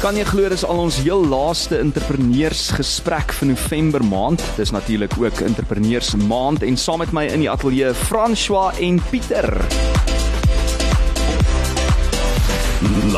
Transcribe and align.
Kan 0.00 0.16
jy 0.16 0.22
glo 0.24 0.48
dis 0.48 0.62
al 0.64 0.78
ons 0.80 0.96
heel 1.04 1.26
laaste 1.28 1.76
entrepreneursgesprek 1.76 3.34
vir 3.36 3.50
November 3.50 4.04
maand. 4.08 4.40
Dis 4.56 4.72
natuurlik 4.72 5.12
ook 5.20 5.42
entrepreneurs 5.44 6.14
maand 6.24 6.64
en 6.64 6.80
saam 6.80 7.04
met 7.04 7.12
my 7.12 7.26
in 7.28 7.44
die 7.44 7.52
ateljee 7.52 7.92
François 8.06 8.72
en 8.80 8.96
Pieter. 9.10 9.52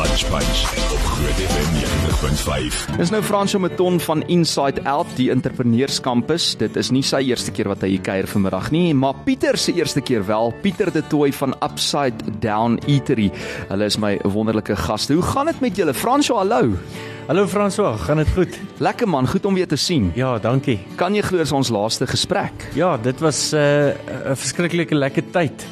Lunch 0.03 0.27
Bunch 0.29 0.61
op 0.91 0.99
Groot 0.99 1.39
FM 1.47 1.69
90.5. 1.75 2.97
Dis 2.97 3.11
nou 3.13 3.21
François 3.23 3.61
Meton 3.61 3.99
van 4.03 4.23
Inside 4.27 4.83
Out, 4.83 5.07
die 5.15 5.29
entrepreneurskampus. 5.31 6.47
Dit 6.59 6.75
is 6.75 6.89
nie 6.91 7.03
sy 7.07 7.21
eerste 7.29 7.53
keer 7.55 7.69
wat 7.71 7.85
hy 7.85 7.93
hier 7.93 8.03
kuier 8.03 8.27
vanmiddag 8.27 8.67
nie, 8.75 8.91
maar 8.97 9.15
Pieter 9.23 9.55
se 9.57 9.71
eerste 9.77 10.01
keer 10.03 10.25
wel. 10.27 10.51
Pieter 10.65 10.91
de 10.91 11.05
Tooi 11.07 11.29
van 11.37 11.55
Upside 11.63 12.35
Down 12.43 12.75
Eatery. 12.83 13.29
Hulle 13.69 13.87
is 13.87 13.95
my 14.01 14.17
wonderlike 14.25 14.75
gaste. 14.81 15.15
Hoe 15.15 15.23
gaan 15.23 15.47
dit 15.53 15.61
met 15.63 15.79
julle? 15.79 15.95
François, 15.95 16.41
hallo. 16.41 16.73
Hallo 17.29 17.45
François, 17.47 17.95
gaan 18.03 18.19
dit 18.19 18.33
goed? 18.35 18.57
Lekker 18.83 19.07
man, 19.07 19.29
goed 19.31 19.45
om 19.47 19.55
weer 19.55 19.69
te 19.71 19.79
sien. 19.79 20.11
Ja, 20.19 20.35
dankie. 20.43 20.81
Kan 20.99 21.15
jy 21.15 21.23
glo 21.23 21.47
ons 21.55 21.71
laaste 21.71 22.09
gesprek? 22.11 22.67
Ja, 22.75 22.97
dit 22.97 23.23
was 23.23 23.53
'n 23.53 23.55
uh, 23.55 24.35
verskriklike 24.35 24.95
lekker 24.95 25.23
tyd. 25.31 25.63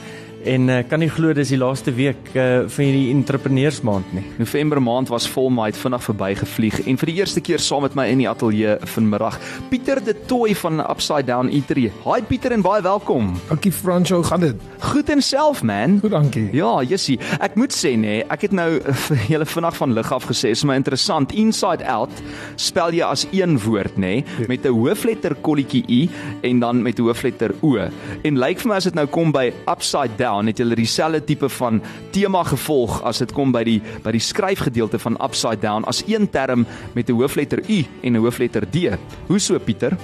En 0.42 0.70
uh, 0.74 0.80
kan 0.90 0.98
nie 1.04 1.10
glo 1.12 1.36
dis 1.38 1.52
die 1.54 1.58
laaste 1.60 1.92
week 1.94 2.32
uh, 2.34 2.64
van 2.66 2.86
hierdie 2.88 3.12
entrepreneursmaand 3.14 4.14
nie. 4.16 4.24
November 4.40 4.80
maand 4.82 5.12
was 5.14 5.28
vol 5.30 5.52
maar 5.54 5.68
het 5.70 5.78
vinnig 5.78 6.02
verbygevlieg 6.02 6.80
en 6.90 6.98
vir 6.98 7.12
die 7.12 7.16
eerste 7.20 7.44
keer 7.46 7.62
saam 7.62 7.84
met 7.86 7.94
my 8.00 8.08
in 8.10 8.24
die 8.24 8.26
ateljee 8.30 8.78
vanmiddag 8.90 9.38
Pieter 9.70 10.02
de 10.02 10.16
Tooi 10.26 10.56
van 10.58 10.82
Upside 10.82 11.28
Down 11.28 11.52
Eatery. 11.54 11.92
Hi 12.08 12.24
Pieter 12.26 12.56
en 12.56 12.64
baie 12.66 12.82
welkom. 12.82 13.36
Dankie 13.52 13.72
Franco, 13.76 14.24
gaan 14.26 14.42
dit? 14.48 14.64
Goed 14.82 15.12
en 15.14 15.22
self 15.22 15.62
man. 15.68 16.00
Goed, 16.02 16.16
dankie. 16.16 16.48
Ja, 16.58 16.72
Jessie, 16.90 17.20
ek 17.38 17.54
moet 17.62 17.76
sê 17.78 17.94
nê, 18.02 18.18
ek 18.34 18.48
het 18.48 18.58
nou 18.58 18.68
vir 19.06 19.22
julle 19.36 19.46
vinnig 19.52 19.78
van 19.78 19.94
lig 20.00 20.12
af 20.18 20.26
gesê, 20.32 20.56
is 20.56 20.66
my 20.66 20.80
interessant. 20.82 21.36
Inside 21.38 21.86
out 21.86 22.24
spel 22.58 22.98
jy 22.98 23.06
as 23.06 23.28
een 23.30 23.60
woord 23.62 24.00
nê, 24.02 24.24
Ja. 24.42 24.48
met 24.50 24.66
'n 24.66 24.74
hoofletter 24.74 25.36
kolletjie 25.46 25.84
i 25.90 26.02
en 26.42 26.60
dan 26.60 26.82
met 26.82 26.98
'n 26.98 27.04
hoofletter 27.06 27.54
o. 27.62 27.78
En 28.24 28.38
lyk 28.40 28.60
vir 28.60 28.70
my 28.70 28.76
as 28.82 28.84
dit 28.90 28.96
nou 28.96 29.06
kom 29.06 29.32
by 29.32 29.52
upside 29.70 30.18
down, 30.18 30.30
het 30.40 30.58
julle 30.58 30.76
dieselfde 30.76 31.24
tipe 31.24 31.50
van 31.50 31.82
tema 32.12 32.44
gevolg 32.44 33.02
as 33.04 33.18
dit 33.18 33.32
kom 33.36 33.52
by 33.52 33.64
die 33.68 33.82
by 34.04 34.12
die 34.16 34.24
skryfgedeelte 34.24 35.00
van 35.00 35.18
upside 35.24 35.62
down 35.62 35.84
as 35.90 36.04
een 36.08 36.30
term 36.30 36.66
met 36.94 37.10
'n 37.10 37.14
hoofletter 37.14 37.60
u 37.68 37.86
en 38.02 38.14
'n 38.14 38.22
hoofletter 38.22 38.66
d. 38.70 38.98
Hoe 39.28 39.40
so 39.40 39.60
Pieter? 39.60 39.98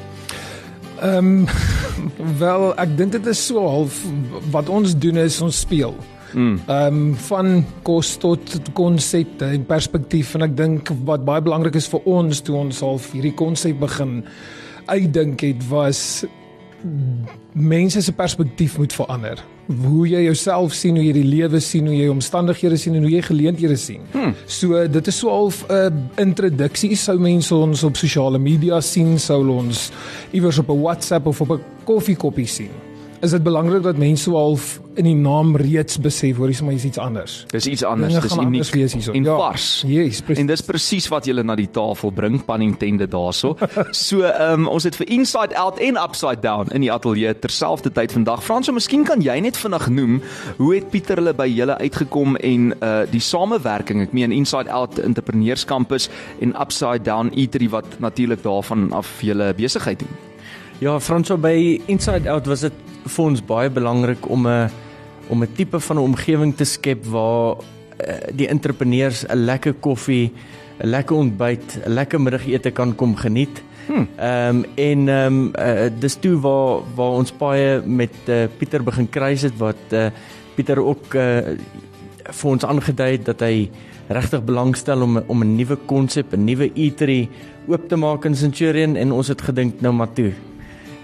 Ehm 1.02 1.17
um, 1.17 1.45
wel, 2.44 2.73
ek 2.78 2.97
dink 2.97 3.11
dit 3.11 3.25
is 3.25 3.45
so 3.45 3.67
half 3.67 4.03
wat 4.52 4.69
ons 4.69 4.97
doen 4.97 5.17
is 5.17 5.42
ons 5.42 5.59
speel. 5.59 5.95
Mm. 6.34 6.59
Ehm 6.67 6.95
um, 6.95 7.16
van 7.16 7.66
kos 7.84 8.17
tot 8.17 8.59
konsepte 8.73 9.45
en 9.45 9.66
perspektief 9.66 10.34
en 10.36 10.41
ek 10.41 10.58
dink 10.58 10.89
wat 11.06 11.25
baie 11.25 11.41
belangrik 11.41 11.75
is 11.75 11.88
vir 11.88 12.02
ons 12.06 12.41
toe 12.41 12.56
ons 12.56 12.80
half 12.80 13.12
hierdie 13.12 13.34
konsep 13.34 13.80
begin 13.80 14.23
uitdink 14.88 15.41
het 15.41 15.67
was 15.69 16.25
mense 17.53 18.02
se 18.02 18.14
perspektief 18.14 18.78
moet 18.78 18.94
verander. 18.94 19.44
Hoe 19.68 20.08
jy 20.08 20.22
jouself 20.23 20.73
sien, 20.73 20.96
hoe 20.96 21.04
jy 21.04 21.14
die 21.18 21.28
lewe 21.28 21.60
sien, 21.60 21.88
hoe 21.90 21.96
jy 21.96 22.08
omstandighede 22.08 22.78
sien 22.80 22.96
en 22.96 23.04
hoe 23.04 23.12
jy 23.12 23.22
geleenthede 23.22 23.76
sien. 23.76 24.02
Hmm. 24.14 24.34
So 24.46 24.88
dit 24.88 25.08
is 25.08 25.20
so 25.20 25.30
half 25.30 25.66
'n 25.68 25.74
uh, 25.74 26.24
introduksie 26.24 26.96
sou 26.96 27.20
mense 27.20 27.56
ons 27.56 27.84
op 27.84 27.96
sosiale 27.98 28.40
media 28.40 28.82
sien, 28.82 29.20
sou 29.20 29.44
ons 29.50 29.92
iewers 30.32 30.58
op 30.58 30.70
'n 30.70 30.82
WhatsApp 30.82 31.28
of 31.28 31.42
op 31.42 31.52
'n 31.52 31.64
koffiekoppie 31.84 32.48
sien. 32.48 32.87
Is 33.20 33.32
dit 33.34 33.42
belangrik 33.44 33.82
dat 33.84 33.98
mense 33.98 34.23
so 34.23 34.36
half 34.38 34.80
in 34.98 35.06
die 35.06 35.16
naam 35.16 35.56
reeds 35.58 35.98
besef 36.02 36.38
hoor, 36.38 36.48
dis 36.52 36.62
maar 36.62 36.73
iets 36.73 36.98
anders. 37.02 37.46
Dis 37.50 37.66
iets 37.66 37.84
anders, 37.84 38.08
Dinge 38.14 38.22
dis 38.22 38.32
anders 38.38 38.48
uniek 38.70 38.74
wees 38.76 38.94
hierso. 38.94 39.12
en 39.14 39.24
Ja. 39.24 39.36
vars. 39.38 39.84
Yes, 39.88 40.22
presies. 40.22 40.38
En 40.42 40.46
dis 40.48 40.62
presies 40.62 41.08
wat 41.08 41.26
julle 41.26 41.44
na 41.44 41.56
die 41.56 41.70
tafel 41.72 42.12
bring, 42.12 42.46
pan 42.46 42.62
intended 42.62 43.12
daarso. 43.12 43.56
So, 43.92 44.22
ehm 44.22 44.54
um, 44.62 44.68
ons 44.68 44.84
het 44.84 44.96
vir 44.96 45.09
Inside 45.09 45.56
Out 45.58 45.80
en 45.80 45.98
Upside 45.98 46.40
Down 46.42 46.70
in 46.72 46.82
die 46.82 46.92
ateljee 46.92 47.34
terselfdertyd 47.40 48.12
vandag. 48.12 48.44
Franso, 48.44 48.72
miskien 48.74 49.03
kan 49.03 49.22
jy 49.22 49.40
net 49.40 49.58
vinnig 49.58 49.88
noem 49.90 50.22
hoe 50.58 50.75
het 50.75 50.90
Pieter 50.90 51.18
hulle 51.18 51.34
by 51.34 51.47
julle 51.50 51.78
uitgekom 51.78 52.36
en 52.36 52.74
uh 52.81 53.06
die 53.12 53.20
samewerking, 53.22 54.02
ek 54.02 54.14
meen 54.14 54.31
Inside 54.31 54.70
Out 54.70 55.00
Entrepreneurskampus 55.00 56.09
en 56.41 56.53
Upside 56.62 57.02
Down 57.03 57.30
Eatery 57.36 57.70
wat 57.70 57.86
natuurlik 58.00 58.44
daarvan 58.44 58.91
af 58.94 59.22
julle 59.22 59.53
besigheid 59.53 60.00
doen. 60.00 60.27
Ja, 60.80 61.00
François 61.00 61.40
by 61.42 61.82
Inside 61.90 62.30
Out 62.30 62.46
was 62.46 62.62
dit 62.62 62.74
vir 63.10 63.24
ons 63.24 63.40
baie 63.42 63.70
belangrik 63.74 64.28
om 64.30 64.46
'n 64.46 64.70
om 65.30 65.42
'n 65.42 65.54
tipe 65.58 65.80
van 65.80 65.98
'n 65.98 66.06
omgewing 66.14 66.56
te 66.56 66.66
skep 66.66 67.06
waar 67.06 67.58
uh, 67.58 68.14
die 68.32 68.48
entrepreneurs 68.48 69.26
'n 69.26 69.46
lekker 69.46 69.74
koffie, 69.74 70.32
'n 70.80 70.88
lekker 70.88 71.16
ontbyt, 71.16 71.82
'n 71.86 71.90
lekker 71.90 72.22
middagete 72.22 72.72
kan 72.72 72.96
kom 72.96 73.16
geniet. 73.16 73.64
Ehm 73.88 74.56
um, 74.56 74.66
en 74.76 75.10
ehm 75.10 75.34
um, 75.34 75.52
uh, 75.60 75.90
dis 76.00 76.16
toe 76.16 76.40
waar 76.40 76.82
waar 76.96 77.12
ons 77.12 77.38
baie 77.38 77.82
met 77.82 78.14
uh, 78.28 78.46
Pieter 78.58 78.84
begin 78.84 79.09
kruis 79.09 79.42
het 79.42 79.58
wat 79.58 79.82
uh, 79.92 80.09
Pieter 80.56 80.78
ook 80.78 81.14
uh, 81.14 81.58
vir 82.24 82.50
ons 82.50 82.66
aangedui 82.66 83.12
het 83.12 83.26
dat 83.26 83.40
hy 83.40 83.70
regtig 84.08 84.44
belangstel 84.44 85.02
om 85.02 85.18
om 85.28 85.44
'n 85.44 85.56
nuwe 85.56 85.78
konsep, 85.86 86.34
'n 86.34 86.44
nuwe 86.44 86.70
eatery 86.76 87.30
oop 87.68 87.90
te 87.90 87.96
maak 87.96 88.26
in 88.26 88.36
Centurion 88.36 88.96
en 88.96 89.12
ons 89.12 89.28
het 89.28 89.42
gedink 89.42 89.82
nou 89.82 89.94
maar 89.94 90.14
toe. 90.14 90.34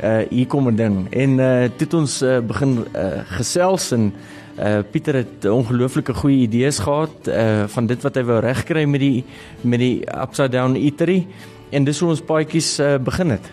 Uh 0.03 0.25
hier 0.30 0.47
kom 0.47 0.68
'n 0.68 0.75
ding. 0.75 1.08
En 1.14 1.30
uh 1.40 1.64
toe 1.78 1.86
het 1.88 1.94
ons 1.94 2.22
uh, 2.22 2.40
begin 2.40 2.86
uh, 2.96 3.24
gesels 3.38 3.91
en 3.91 4.14
uh 4.59 4.80
Pieter 4.91 5.16
het 5.16 5.46
ongelooflike 5.46 6.14
goeie 6.14 6.44
idees 6.44 6.80
gehad 6.80 7.28
uh 7.28 7.64
van 7.68 7.88
dit 7.88 8.02
wat 8.03 8.16
hy 8.16 8.24
wou 8.24 8.40
regkry 8.40 8.84
met 8.86 9.00
die 9.00 9.24
met 9.62 9.80
die 9.80 10.03
upside 10.22 10.52
down 10.52 10.75
eatery 10.75 11.28
en 11.72 11.84
dis 11.84 12.00
hoe 12.00 12.09
ons 12.09 12.22
paadjies 12.22 12.80
uh, 12.80 12.97
begin 13.02 13.30
het. 13.30 13.47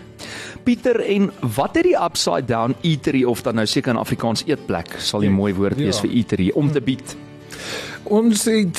Pieter 0.63 0.99
en 1.01 1.31
wat 1.55 1.75
het 1.75 1.83
die 1.83 1.97
Upside 1.97 2.45
Down 2.45 2.75
Eatery 2.83 3.23
of 3.23 3.41
dan 3.41 3.55
nou 3.55 3.65
seker 3.65 3.91
in 3.95 3.97
Afrikaans 3.97 4.43
eetplek 4.45 4.93
sal 5.01 5.19
die 5.25 5.29
mooi 5.33 5.53
woord 5.57 5.77
wees 5.79 5.95
Ja. 5.95 6.01
vir 6.01 6.11
eatery 6.11 6.51
om 6.53 6.71
te 6.71 6.81
bied? 6.81 7.15
Ons 8.03 8.45
het 8.45 8.77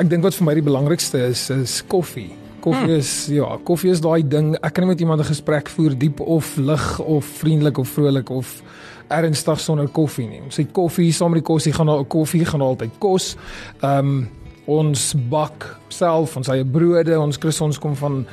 ek 0.00 0.08
dink 0.08 0.22
wat 0.22 0.34
vir 0.34 0.44
my 0.46 0.54
die 0.54 0.62
belangrikste 0.64 1.18
is 1.28 1.50
is 1.50 1.82
koffie. 1.86 2.30
Koffie 2.60 2.84
hmm. 2.84 2.98
is 2.98 3.26
ja, 3.30 3.58
koffie 3.64 3.90
is 3.90 4.00
daai 4.00 4.22
ding. 4.28 4.54
Ek 4.62 4.74
kan 4.74 4.84
nie 4.84 4.92
met 4.92 5.00
iemand 5.00 5.20
'n 5.20 5.30
gesprek 5.30 5.68
voer 5.68 5.94
diep 5.98 6.20
of 6.20 6.56
lig 6.56 7.00
of 7.00 7.24
vriendelik 7.24 7.78
of 7.78 7.88
vrolik 7.88 8.30
of 8.30 8.62
ernstig 9.08 9.60
sonder 9.60 9.88
koffie 9.88 10.28
nie. 10.28 10.42
Ons 10.44 10.56
het 10.56 10.72
koffie 10.72 11.12
saam 11.12 11.32
met 11.32 11.42
die 11.42 11.48
kos, 11.48 11.64
jy 11.64 11.72
gaan 11.72 11.86
daar 11.86 12.04
koffie 12.04 12.44
gaan 12.44 12.60
altyd 12.60 12.98
kos. 12.98 13.36
Ehm 13.80 13.98
um, 13.98 14.28
ons 14.68 15.14
bak 15.32 15.64
self 15.88 16.36
ons 16.36 16.48
eie 16.52 16.64
brode, 16.64 17.14
ons 17.18 17.60
ons 17.60 17.78
kom 17.78 17.94
van 17.96 18.26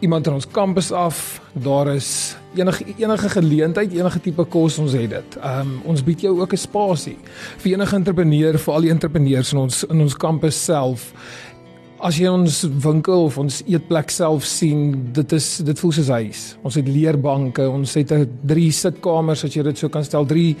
iemand 0.00 0.26
in 0.26 0.32
ons 0.32 0.48
kampus 0.48 0.92
af. 0.92 1.40
Daar 1.52 1.88
is 1.94 2.36
enige 2.56 2.84
enige 2.96 3.28
geleentheid, 3.28 3.92
enige 3.92 4.20
tipe 4.20 4.44
kos 4.44 4.78
ons 4.78 4.92
het 4.92 5.10
dit. 5.10 5.38
Ehm 5.42 5.60
um, 5.60 5.80
ons 5.92 6.04
bied 6.04 6.20
jou 6.20 6.40
ook 6.40 6.52
'n 6.52 6.56
spasie 6.56 7.18
vir 7.58 7.72
enige 7.72 7.96
entrepreneur, 7.96 8.58
vir 8.58 8.74
al 8.74 8.80
die 8.80 8.90
entrepreneurs 8.90 9.52
in 9.52 9.58
ons 9.58 9.84
in 9.84 10.00
ons 10.00 10.16
kampus 10.16 10.64
self. 10.64 11.12
As 12.06 12.20
jy 12.20 12.28
ons 12.30 12.60
winkel 12.84 13.24
of 13.26 13.34
ons 13.42 13.56
eetplek 13.66 14.12
self 14.14 14.44
sien, 14.46 14.92
dit 15.16 15.32
is 15.34 15.46
dit 15.66 15.80
voel 15.82 15.94
soos 15.96 16.10
huis. 16.14 16.42
Ons 16.62 16.76
het 16.78 16.86
leerbanke, 16.86 17.64
ons 17.66 17.94
het 17.98 18.12
'n 18.12 18.28
drie 18.46 18.70
sitkamers 18.70 19.42
as 19.44 19.56
jy 19.56 19.62
dit 19.64 19.78
so 19.78 19.88
kan 19.88 20.04
stel, 20.04 20.24
drie 20.24 20.54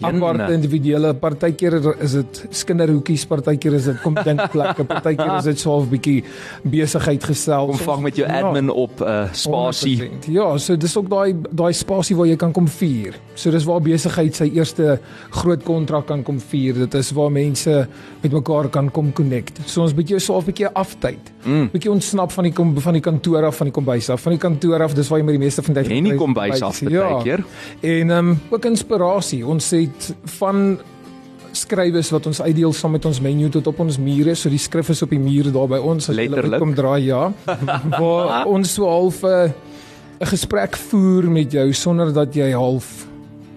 aparte 0.00 0.52
individuele. 0.52 1.14
Partykeer 1.14 1.78
is 2.04 2.16
dit 2.18 2.40
skinderhoekies, 2.50 3.24
partykeer 3.28 3.76
is 3.78 3.88
dit 3.90 4.00
kom 4.02 4.14
dinkplekke, 4.14 4.84
partykeer 4.92 5.38
is 5.38 5.44
dit 5.44 5.58
so 5.58 5.80
'n 5.80 5.88
bietjie 5.88 6.24
besigheid 6.64 7.24
gestel. 7.24 7.68
Omvang 7.72 8.02
met 8.02 8.16
jou 8.16 8.28
Ja. 8.28 8.42
admin 8.42 8.70
op 8.70 9.00
'n 9.00 9.04
uh, 9.04 9.32
spasie. 9.32 9.96
100%. 9.96 10.26
Ja, 10.28 10.58
so 10.58 10.76
dis 10.76 10.96
ook 10.96 11.08
daai 11.08 11.34
daai 11.50 11.72
spasie 11.72 12.16
waar 12.16 12.26
jy 12.26 12.36
kan 12.36 12.52
kom 12.52 12.68
vier. 12.68 13.14
So 13.34 13.50
dis 13.50 13.64
waar 13.64 13.80
besigheid 13.80 14.34
sy 14.34 14.50
eerste 14.54 14.98
groot 15.30 15.62
kontrak 15.62 16.06
kan 16.06 16.22
kom 16.22 16.40
vier. 16.40 16.74
Dit 16.74 16.94
is 16.94 17.12
waar 17.12 17.30
mense 17.32 17.88
met 18.22 18.32
mekaar 18.32 18.68
kan 18.68 18.90
kom 18.90 19.12
connect. 19.12 19.60
So 19.66 19.82
ons 19.82 19.94
bietjie 19.94 20.18
so 20.18 20.38
'n 20.38 20.44
bietjie 20.44 20.68
aftyd. 20.86 21.30
Mm. 21.44 21.68
Bietjie 21.74 21.92
ontsnap 21.92 22.32
van 22.34 22.48
die 22.48 22.54
kom, 22.54 22.72
van 22.82 22.98
die 22.98 23.04
kantoor 23.04 23.48
af, 23.50 23.60
van 23.60 23.70
die 23.70 23.74
kombuis 23.74 24.10
af. 24.12 24.24
Van 24.24 24.36
die 24.36 24.42
kantoor 24.42 24.86
af, 24.86 24.96
dis 24.96 25.10
waar 25.12 25.20
jy 25.20 25.28
met 25.28 25.38
die 25.38 25.44
meeste 25.44 25.64
van 25.66 25.76
die 25.76 25.82
tyd 25.82 25.96
En 25.96 26.06
nie 26.06 26.18
kombuis 26.18 26.62
af 26.66 26.82
baie 26.86 27.22
keer. 27.24 27.46
En 27.80 28.12
ehm 28.16 28.34
um, 28.34 28.36
ook 28.50 28.68
inspirasie. 28.70 29.42
Ons 29.46 29.70
het 29.74 30.12
van 30.38 30.78
skrywers 31.56 32.10
wat 32.12 32.26
ons 32.28 32.42
uitdeel 32.42 32.74
saam 32.76 32.96
met 32.96 33.06
ons 33.08 33.20
menu 33.24 33.48
tot 33.52 33.66
op 33.70 33.80
ons 33.86 33.98
mure. 33.98 34.34
So 34.36 34.52
die 34.52 34.60
skrif 34.60 34.92
is 34.92 35.02
op 35.06 35.14
die 35.14 35.20
mure 35.20 35.52
daar 35.54 35.70
by 35.72 35.80
ons 35.80 36.10
as 36.12 36.18
jy 36.18 36.28
kom 36.58 36.74
draai, 36.76 37.08
ja. 37.08 37.30
waar 38.02 38.46
ons 38.50 38.76
so 38.76 38.88
half 38.90 39.22
'n 39.24 39.52
'n 40.20 40.26
gesprek 40.26 40.76
voer 40.76 41.28
met 41.30 41.52
jou 41.52 41.72
sonder 41.72 42.12
dat 42.12 42.34
jy 42.34 42.52
half 42.52 43.06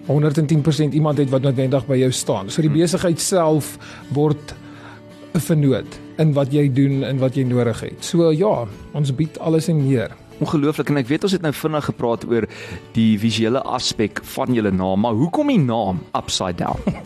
110% 0.06 0.94
iemand 0.94 1.18
het 1.18 1.30
wat 1.30 1.42
noodwendig 1.42 1.86
by 1.86 1.96
jou 1.96 2.10
staan. 2.12 2.50
So 2.50 2.62
die 2.62 2.70
besigheid 2.70 3.20
self 3.20 3.78
word 4.12 4.54
vernoot 5.32 5.98
in 6.20 6.34
wat 6.36 6.52
jy 6.52 6.68
doen 6.72 7.04
en 7.06 7.20
wat 7.22 7.38
jy 7.38 7.46
nodig 7.48 7.80
het. 7.86 8.04
So 8.04 8.30
ja, 8.34 8.66
ons 8.96 9.14
bied 9.16 9.38
alles 9.40 9.70
en 9.72 9.80
meer. 9.82 10.12
Ongelooflik 10.40 10.88
en 10.88 11.00
ek 11.02 11.08
weet 11.10 11.24
ons 11.28 11.34
het 11.36 11.42
nou 11.44 11.52
vinnig 11.52 11.84
gepraat 11.90 12.24
oor 12.28 12.46
die 12.96 13.10
visuele 13.20 13.60
aspek 13.76 14.22
van 14.34 14.54
julle 14.56 14.72
naam, 14.72 15.02
maar 15.04 15.16
hoekom 15.18 15.52
die 15.52 15.60
naam 15.60 16.00
Upside 16.16 16.56
Down? 16.60 16.80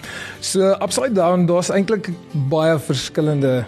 So 0.44 0.74
upside 0.76 1.16
down, 1.16 1.46
daar's 1.48 1.70
eintlik 1.72 2.10
baie 2.52 2.76
verskillende 2.78 3.64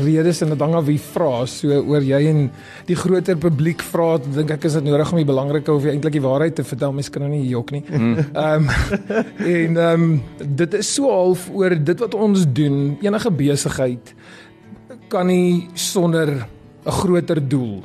redes 0.00 0.40
en 0.40 0.54
dit 0.54 0.62
hang 0.64 0.74
af 0.78 0.86
wie 0.86 0.98
vra. 1.02 1.44
So 1.50 1.80
oor 1.92 2.04
jy 2.04 2.20
en 2.30 2.46
die 2.88 2.96
groter 2.96 3.36
publiek 3.40 3.82
vra, 3.84 4.14
dink 4.24 4.54
ek 4.54 4.64
is 4.68 4.78
dit 4.78 4.86
nodig 4.88 5.12
om 5.12 5.20
die 5.20 5.28
belangrike 5.28 5.74
of 5.74 5.86
eintlik 5.88 6.16
die 6.16 6.24
waarheid 6.24 6.56
te 6.56 6.64
vertel. 6.66 6.94
Mens 6.96 7.12
kan 7.12 7.26
nou 7.26 7.30
nie 7.34 7.44
jok 7.50 7.74
nie. 7.76 7.84
Ehm 7.92 8.64
um, 8.64 8.70
en 9.44 9.76
ehm 9.76 10.08
um, 10.08 10.08
dit 10.62 10.78
is 10.80 10.94
so 10.94 11.12
half 11.12 11.48
oor 11.52 11.76
dit 11.76 12.04
wat 12.04 12.16
ons 12.16 12.46
doen. 12.56 12.96
Enige 13.04 13.34
besigheid 13.44 14.14
kan 15.08 15.26
nie 15.26 15.68
sonder 15.74 16.46
'n 16.86 16.90
groter 16.90 17.40
doel 17.48 17.82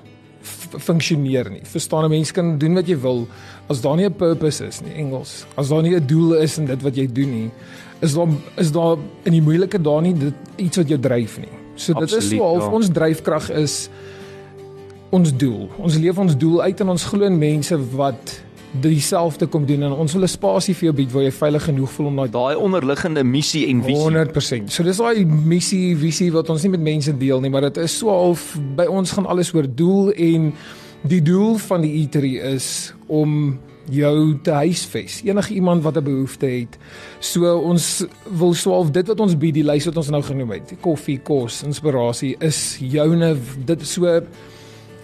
funksioneer 0.79 1.49
nie. 1.49 1.61
Verstaan 1.63 2.05
'n 2.05 2.09
mens 2.09 2.31
kan 2.31 2.57
doen 2.57 2.73
wat 2.73 2.87
jy 2.87 2.97
wil 2.99 3.27
as 3.69 3.81
daar 3.81 3.95
nie 3.95 4.05
'n 4.05 4.13
purpose 4.13 4.65
is 4.65 4.81
nie, 4.81 4.93
Engels. 4.93 5.45
As 5.55 5.69
daar 5.69 5.81
nie 5.81 5.95
'n 5.95 6.05
doel 6.05 6.33
is 6.35 6.57
in 6.57 6.65
dit 6.65 6.81
wat 6.81 6.95
jy 6.95 7.07
doen 7.07 7.31
nie, 7.31 7.51
is 8.01 8.13
daar 8.13 8.27
is 8.57 8.71
daar 8.71 8.97
in 9.23 9.31
die 9.31 9.41
moeilike 9.41 9.81
dae 9.81 10.01
nie 10.01 10.13
dit 10.13 10.33
iets 10.57 10.77
wat 10.77 10.87
jou 10.87 10.99
dryf 10.99 11.37
nie. 11.37 11.53
So 11.75 11.93
dit 11.93 12.03
Absoluut, 12.03 12.23
is 12.23 12.29
so 12.29 12.43
half 12.43 12.63
ja. 12.63 12.69
ons 12.69 12.89
dryfkrag 12.89 13.49
is 13.49 13.89
ons 15.09 15.31
doel. 15.37 15.69
Ons 15.77 15.97
leef 15.97 16.17
ons 16.17 16.37
doel 16.37 16.61
uit 16.61 16.81
en 16.81 16.89
ons 16.89 17.03
glo 17.03 17.25
in 17.25 17.37
mense 17.37 17.77
wat 17.95 18.43
dieselfde 18.81 19.47
kom 19.47 19.65
doen 19.65 19.83
en 19.83 19.91
ons 19.91 20.13
wil 20.13 20.23
'n 20.23 20.27
spasie 20.27 20.73
vir 20.75 20.83
jou 20.83 20.95
bied 20.95 21.11
waar 21.11 21.23
jy 21.23 21.31
veilig 21.31 21.63
genoeg 21.63 21.91
voel 21.91 22.07
om 22.07 22.15
daai 22.15 22.29
Daai 22.29 22.55
onderliggende 22.55 23.23
missie 23.23 23.67
en 23.67 23.83
visie. 23.83 24.01
100%. 24.01 24.71
So 24.71 24.83
dis 24.83 24.97
daai 24.97 25.25
missie, 25.25 25.95
visie 25.95 26.31
wat 26.31 26.49
ons 26.49 26.63
nie 26.63 26.71
met 26.71 26.81
mense 26.81 27.17
deel 27.17 27.41
nie, 27.41 27.49
maar 27.49 27.61
dit 27.61 27.77
is 27.77 27.97
so 27.97 28.09
half 28.09 28.57
by 28.75 28.85
ons 28.85 29.11
gaan 29.11 29.25
alles 29.25 29.53
oor 29.53 29.67
doel 29.75 30.11
en 30.11 30.53
die 31.01 31.21
doel 31.21 31.57
van 31.57 31.81
die 31.81 31.91
eatery 31.91 32.37
is 32.37 32.93
om 33.07 33.59
jou 33.91 34.39
te 34.43 34.51
huisves. 34.51 35.21
Enige 35.23 35.53
iemand 35.53 35.83
wat 35.83 35.97
'n 35.97 36.03
behoefte 36.03 36.45
het. 36.45 36.77
So 37.19 37.57
ons 37.57 38.05
wil 38.23 38.53
so 38.53 38.71
half 38.71 38.91
dit 38.91 39.07
wat 39.07 39.19
ons 39.19 39.37
bied, 39.37 39.53
die 39.53 39.63
lys 39.63 39.85
wat 39.85 39.97
ons 39.97 40.09
nou 40.09 40.23
genoem 40.23 40.51
het, 40.51 40.73
koffie, 40.81 41.19
kos, 41.19 41.63
inspirasie 41.63 42.35
is 42.39 42.77
joune 42.79 43.37
dit 43.65 43.87
so 43.87 44.21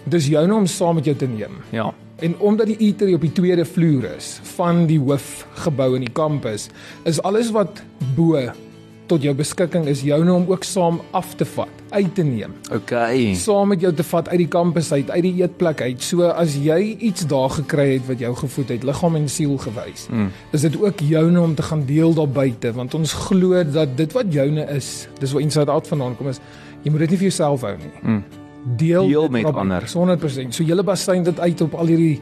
dis 0.04 0.26
joune 0.26 0.54
om 0.54 0.66
saam 0.66 0.94
met 0.94 1.04
jou 1.04 1.16
te 1.16 1.26
neem. 1.26 1.60
Ja. 1.70 1.94
En 2.20 2.38
omdat 2.38 2.66
die 2.66 2.76
eatery 2.78 3.14
op 3.16 3.22
die 3.24 3.32
tweede 3.32 3.64
vloer 3.64 4.10
is 4.16 4.38
van 4.56 4.84
die 4.86 4.98
hoofgebou 5.00 5.94
in 5.96 6.04
die 6.04 6.12
kampus, 6.12 6.68
is 7.08 7.20
alles 7.24 7.52
wat 7.54 7.80
bo 8.16 8.36
tot 9.10 9.24
jou 9.26 9.32
beskikking 9.34 9.88
is 9.90 10.04
joune 10.06 10.30
om 10.32 10.44
ook 10.50 10.64
saam 10.66 11.00
af 11.16 11.32
te 11.34 11.46
vat, 11.56 11.80
uit 11.90 12.12
te 12.14 12.22
neem. 12.22 12.52
Okay. 12.70 13.32
Saam 13.34 13.72
met 13.72 13.82
jou 13.82 13.90
te 13.96 14.04
vat 14.06 14.28
uit 14.30 14.38
die 14.44 14.50
kampus 14.50 14.92
uit, 14.92 15.10
uit 15.10 15.24
die 15.26 15.32
eetplek 15.40 15.82
uit. 15.82 16.04
So 16.04 16.28
as 16.30 16.54
jy 16.54 16.78
iets 17.10 17.26
daar 17.30 17.50
gekry 17.56 17.88
het 17.96 18.06
wat 18.06 18.22
jou 18.22 18.30
gevoed 18.38 18.74
het, 18.76 18.86
liggaam 18.86 19.18
en 19.18 19.26
siel 19.32 19.56
gewys, 19.64 20.06
mm. 20.10 20.28
is 20.54 20.66
dit 20.68 20.78
ook 20.78 21.02
joune 21.02 21.40
om 21.42 21.56
te 21.58 21.66
gaan 21.66 21.82
deel 21.88 22.14
daar 22.14 22.30
buite, 22.30 22.74
want 22.76 22.94
ons 22.94 23.16
glo 23.26 23.64
dat 23.66 23.96
dit 23.98 24.14
wat 24.14 24.30
joune 24.30 24.68
is, 24.76 25.08
dis 25.18 25.34
waar 25.34 25.42
Inside 25.42 25.74
Out 25.74 25.90
vandaan 25.90 26.14
kom 26.20 26.30
is, 26.30 26.38
jy 26.84 26.94
moet 26.94 27.08
dit 27.08 27.16
nie 27.16 27.24
vir 27.24 27.32
jouself 27.32 27.66
hou 27.66 27.74
nie. 27.80 27.96
Mm. 28.04 28.39
Deel, 28.64 29.06
Deel 29.08 29.28
met 29.28 29.44
op- 29.44 29.56
ander. 29.56 29.82
100%. 29.94 30.54
So 30.54 30.62
julle 30.64 30.82
basyn 30.82 31.22
dit 31.22 31.40
uit 31.40 31.60
op 31.60 31.74
al 31.74 31.86
hierdie 31.86 32.20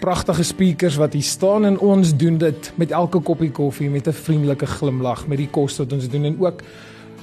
pragtige 0.00 0.42
speakers 0.42 0.96
wat 0.96 1.12
hier 1.12 1.22
staan 1.22 1.64
en 1.64 1.78
ons 1.78 2.16
doen 2.16 2.38
dit 2.38 2.72
met 2.76 2.90
elke 2.90 3.20
koppie 3.20 3.50
koffie 3.50 3.90
met 3.90 4.06
'n 4.08 4.12
vriendelike 4.12 4.66
glimlag 4.66 5.26
met 5.26 5.38
die 5.38 5.48
kos 5.50 5.78
wat 5.78 5.92
ons 5.92 6.08
doen 6.08 6.24
en 6.24 6.36
ook 6.40 6.62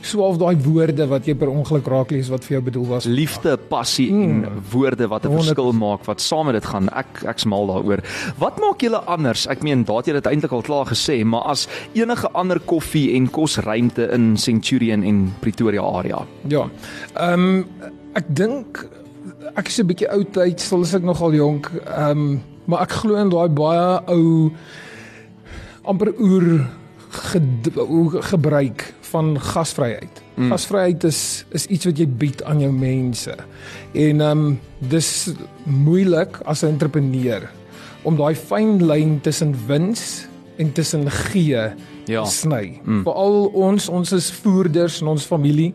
so 0.01 0.21
half 0.21 0.37
daai 0.37 0.55
woorde 0.63 1.05
wat 1.07 1.25
jy 1.25 1.35
per 1.35 1.47
ongeluk 1.49 1.85
raak 1.87 2.11
lees 2.11 2.29
wat 2.29 2.43
vir 2.45 2.55
jou 2.57 2.61
bedoel 2.63 2.85
was. 2.87 3.05
Liefde, 3.05 3.57
passie 3.57 4.09
en 4.09 4.47
woorde 4.71 5.07
wat 5.07 5.25
'n 5.25 5.27
100%. 5.27 5.43
verskil 5.43 5.71
maak 5.73 6.05
wat 6.05 6.21
saam 6.21 6.45
met 6.45 6.53
dit 6.55 6.65
gaan. 6.65 6.89
Ek 6.89 7.21
ek's 7.27 7.45
mal 7.45 7.67
daaroor. 7.67 7.99
Wat 8.37 8.59
maak 8.59 8.81
julle 8.81 8.97
anders? 9.05 9.45
Ek 9.47 9.61
meen, 9.63 9.83
daat 9.83 10.05
jy 10.07 10.13
dit 10.13 10.25
eintlik 10.25 10.51
al 10.51 10.61
klaar 10.61 10.85
gesê, 10.87 11.23
maar 11.23 11.41
as 11.43 11.67
enige 11.93 12.29
ander 12.31 12.59
koffie 12.59 13.13
en 13.15 13.29
kosruimte 13.29 14.09
in 14.11 14.37
Centurion 14.37 15.03
en 15.03 15.33
Pretoria 15.39 15.81
area. 15.81 16.25
Ja. 16.47 16.69
Ehm 17.15 17.33
um, 17.33 17.65
ek 18.15 18.25
dink 18.35 18.85
ek 19.55 19.67
is 19.67 19.79
'n 19.79 19.87
bietjie 19.87 20.09
oud 20.11 20.31
tyd, 20.33 20.59
sal 20.59 20.83
ek 20.83 21.03
nogal 21.03 21.33
jonk. 21.33 21.71
Ehm 21.87 22.09
um, 22.11 22.41
maar 22.67 22.81
ek 22.83 22.91
glo 22.91 23.15
in 23.15 23.29
daai 23.29 23.49
baie 23.49 23.99
ou 24.07 24.51
amper 25.83 26.13
oer 26.19 26.67
ged- 27.09 27.73
hoe 27.75 28.21
gebruik 28.21 28.93
van 29.11 29.35
gasvryheid. 29.39 30.21
Mm. 30.37 30.51
Gasvryheid 30.51 31.03
is 31.03 31.45
is 31.51 31.65
iets 31.67 31.85
wat 31.85 31.97
jy 31.97 32.07
bied 32.07 32.43
aan 32.43 32.59
jou 32.59 32.71
mense. 32.71 33.35
En 33.93 34.21
ehm 34.21 34.37
um, 34.47 34.59
dis 34.79 35.33
moeilik 35.65 36.37
as 36.45 36.63
'n 36.63 36.67
entrepreneur 36.67 37.49
om 38.03 38.15
daai 38.17 38.35
fyn 38.35 38.79
lyn 38.85 39.19
tussen 39.21 39.55
wins 39.67 40.27
en 40.57 40.71
tussen 40.73 41.09
gee 41.11 41.73
Ja. 42.07 42.25
sny. 42.25 42.79
Mm. 42.83 43.03
Veral 43.03 43.45
ons 43.53 43.89
ons 43.89 44.11
is 44.11 44.31
voerders 44.31 45.01
in 45.01 45.07
ons 45.07 45.25
familie. 45.25 45.73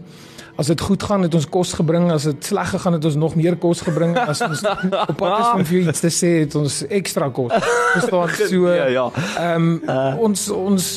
As 0.57 0.67
dit 0.67 0.81
goed 0.81 1.03
gaan 1.03 1.23
het 1.23 1.35
ons 1.37 1.49
kos 1.49 1.75
gebring, 1.77 2.09
as 2.13 2.25
dit 2.31 2.45
sleg 2.45 2.71
gegaan 2.73 2.97
het 2.97 3.05
ons 3.05 3.19
nog 3.21 3.35
meer 3.37 3.59
kos 3.61 3.83
gebring. 3.85 4.17
As 4.17 4.41
ons 4.41 4.63
op 5.11 5.17
pad 5.21 5.39
is 5.41 5.53
om 5.53 5.65
vir 5.69 5.79
jou 5.79 5.85
iets 5.89 6.01
te 6.01 6.13
sê, 6.13 6.33
het 6.47 6.57
ons 6.57 6.81
ekstra 6.89 7.29
kos. 7.29 7.53
Verstaan 7.93 8.35
so. 8.51 8.73
Ja, 8.73 8.89
ja. 8.89 9.07
Ehm 9.37 9.71
um, 9.87 10.19
ons 10.29 10.49
ons 10.51 10.91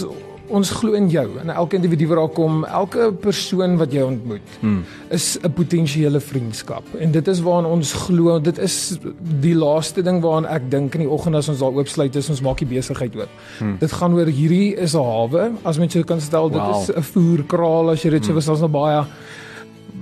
ons 0.50 0.70
glo 0.80 0.98
in 0.98 1.10
jou 1.14 1.26
en 1.42 1.52
elke 1.54 1.78
individu 1.78 2.08
wat 2.10 2.18
daar 2.18 2.32
kom, 2.34 2.64
elke 2.66 3.10
persoon 3.22 3.76
wat 3.78 3.94
jy 3.94 4.02
ontmoet, 4.06 4.56
hmm. 4.62 4.80
is 5.14 5.38
'n 5.44 5.52
potensiële 5.54 6.20
vriendskap. 6.20 6.84
En 7.00 7.12
dit 7.12 7.28
is 7.28 7.42
waaraan 7.42 7.66
ons 7.66 7.94
glo. 7.94 8.40
Dit 8.40 8.58
is 8.58 8.98
die 9.42 9.56
laaste 9.56 10.02
ding 10.02 10.22
waaraan 10.22 10.46
ek 10.46 10.72
dink 10.72 10.94
in 10.96 11.06
die 11.06 11.10
oggend 11.10 11.36
as 11.36 11.50
ons 11.50 11.60
daar 11.60 11.74
oopsluit 11.74 12.16
is, 12.16 12.30
ons 12.30 12.42
maak 12.42 12.58
die 12.58 12.68
besigheid 12.68 13.16
oop. 13.16 13.30
Hmm. 13.60 13.78
Dit 13.80 13.92
gaan 13.92 14.14
oor 14.14 14.26
hierdie 14.26 14.76
is 14.76 14.96
'n 14.96 15.04
hawe, 15.04 15.52
as 15.64 15.78
mens 15.78 15.94
so 15.94 16.04
kan 16.04 16.22
stel, 16.22 16.50
dit 16.50 16.62
Wow. 16.62 16.82
is 16.82 16.90
'n 16.90 17.02
voerkraal 17.02 17.90
as 17.92 18.02
jy 18.04 18.10
dit 18.10 18.26
so 18.26 18.34
was, 18.34 18.50
ons 18.50 18.60
nou 18.60 18.70
baie 18.70 19.06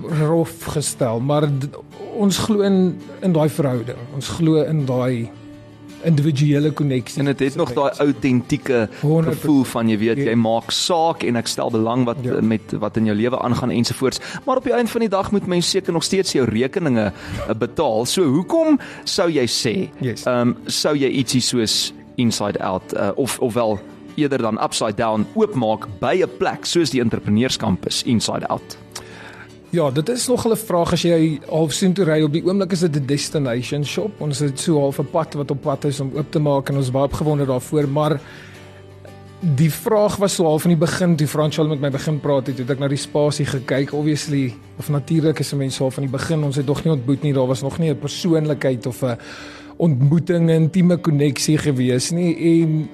rof 0.10 0.64
gestel, 0.74 1.20
maar 1.20 1.50
ons 2.18 2.38
glo 2.38 2.62
in 2.62 2.98
in 3.22 3.34
daai 3.34 3.50
verhouding. 3.50 3.98
Ons 4.16 4.28
glo 4.30 4.62
in 4.64 4.86
daai 4.86 5.30
individuele 6.06 6.72
koneksie. 6.72 7.20
En 7.20 7.26
dit 7.26 7.40
het 7.40 7.56
nog 7.56 7.72
daai 7.74 7.92
autentieke 8.00 8.88
100%. 9.02 9.28
gevoel 9.28 9.64
van 9.64 9.90
jy 9.90 9.98
weet 9.98 10.18
jy 10.18 10.36
maak 10.36 10.72
saak 10.72 11.24
en 11.24 11.36
ek 11.36 11.48
stel 11.48 11.72
belang 11.74 12.06
wat 12.06 12.18
Ja. 12.22 12.42
met 12.42 12.72
wat 12.80 12.98
in 12.98 13.06
jou 13.06 13.16
lewe 13.18 13.40
aangaan 13.40 13.72
ensovoorts. 13.72 14.20
Maar 14.46 14.58
op 14.58 14.64
die 14.64 14.74
einde 14.74 14.92
van 14.92 15.02
die 15.02 15.10
dag 15.10 15.32
moet 15.32 15.48
mens 15.48 15.70
seker 15.70 15.94
nog 15.94 16.04
steeds 16.04 16.32
jou 16.32 16.46
rekeninge 16.46 17.12
uh, 17.50 17.54
betaal. 17.54 18.06
So 18.06 18.24
hoekom 18.24 18.80
sou 19.04 19.30
jy 19.30 19.46
sê 19.48 19.90
Yes. 20.00 20.24
ehm 20.26 20.48
um, 20.48 20.56
sou 20.66 20.96
jy 20.96 21.10
ietsie 21.10 21.42
soos 21.42 21.94
Inside 22.16 22.60
Out 22.60 22.94
uh, 22.94 23.10
of 23.16 23.40
ofwel 23.40 23.80
eerder 24.16 24.42
dan 24.42 24.58
Upside 24.64 24.96
Down 24.96 25.26
oopmaak 25.34 25.88
by 26.00 26.22
'n 26.24 26.30
plek 26.38 26.66
soos 26.66 26.90
die 26.90 27.02
entrepreneurskampus 27.02 28.04
Inside 28.04 28.48
Out? 28.48 28.78
Ja, 29.70 29.92
dit 29.92 30.10
is 30.10 30.28
nog 30.28 30.48
'n 30.48 30.56
vraag 30.56 30.92
as 30.92 31.02
jy 31.02 31.40
half 31.50 31.74
sien 31.74 31.94
toe 31.94 32.06
ry 32.06 32.22
op 32.24 32.32
die 32.32 32.46
oomblik 32.46 32.72
is 32.72 32.80
dit 32.80 32.96
'n 32.96 33.06
destination 33.06 33.86
shop. 33.86 34.22
Ons 34.22 34.40
het 34.40 34.60
so 34.60 34.80
half 34.80 35.00
'n 35.00 35.10
pad 35.12 35.34
wat 35.34 35.52
op 35.52 35.62
pad 35.62 35.86
is 35.86 36.00
om 36.00 36.12
oop 36.16 36.32
te 36.32 36.40
maak 36.40 36.70
en 36.70 36.78
ons 36.78 36.92
baie 36.92 37.06
opgewonde 37.06 37.46
daarvoor, 37.46 37.90
maar 37.90 38.22
die 39.40 39.72
vraag 39.72 40.16
was 40.16 40.36
so 40.36 40.44
half 40.44 40.62
van 40.62 40.72
die 40.72 40.80
begin 40.80 41.16
toe 41.16 41.28
Franchal 41.28 41.68
met 41.68 41.80
my 41.80 41.90
begin 41.90 42.20
praat 42.20 42.48
het, 42.48 42.58
het 42.58 42.70
ek 42.70 42.80
na 42.80 42.88
die 42.88 42.98
spasie 42.98 43.46
gekyk. 43.46 43.94
Obviously, 43.94 44.54
of 44.78 44.90
natuurlik 44.90 45.40
is 45.40 45.54
'n 45.54 45.58
mens 45.58 45.82
al 45.82 45.92
van 45.92 46.04
die 46.04 46.12
begin, 46.12 46.44
ons 46.44 46.56
het 46.56 46.66
nog 46.66 46.84
nie 46.84 46.94
ontmoet 46.94 47.22
nie, 47.22 47.34
daar 47.34 47.48
was 47.48 47.62
nog 47.62 47.78
nie 47.78 47.90
'n 47.90 48.00
persoonlikheid 48.00 48.86
of 48.86 49.04
'n 49.04 49.18
ontmoeting, 49.78 50.46
'n 50.46 50.50
intieme 50.50 50.98
koneksie 50.98 51.58
gewees 51.58 52.12
nie 52.12 52.36
en 52.36 52.90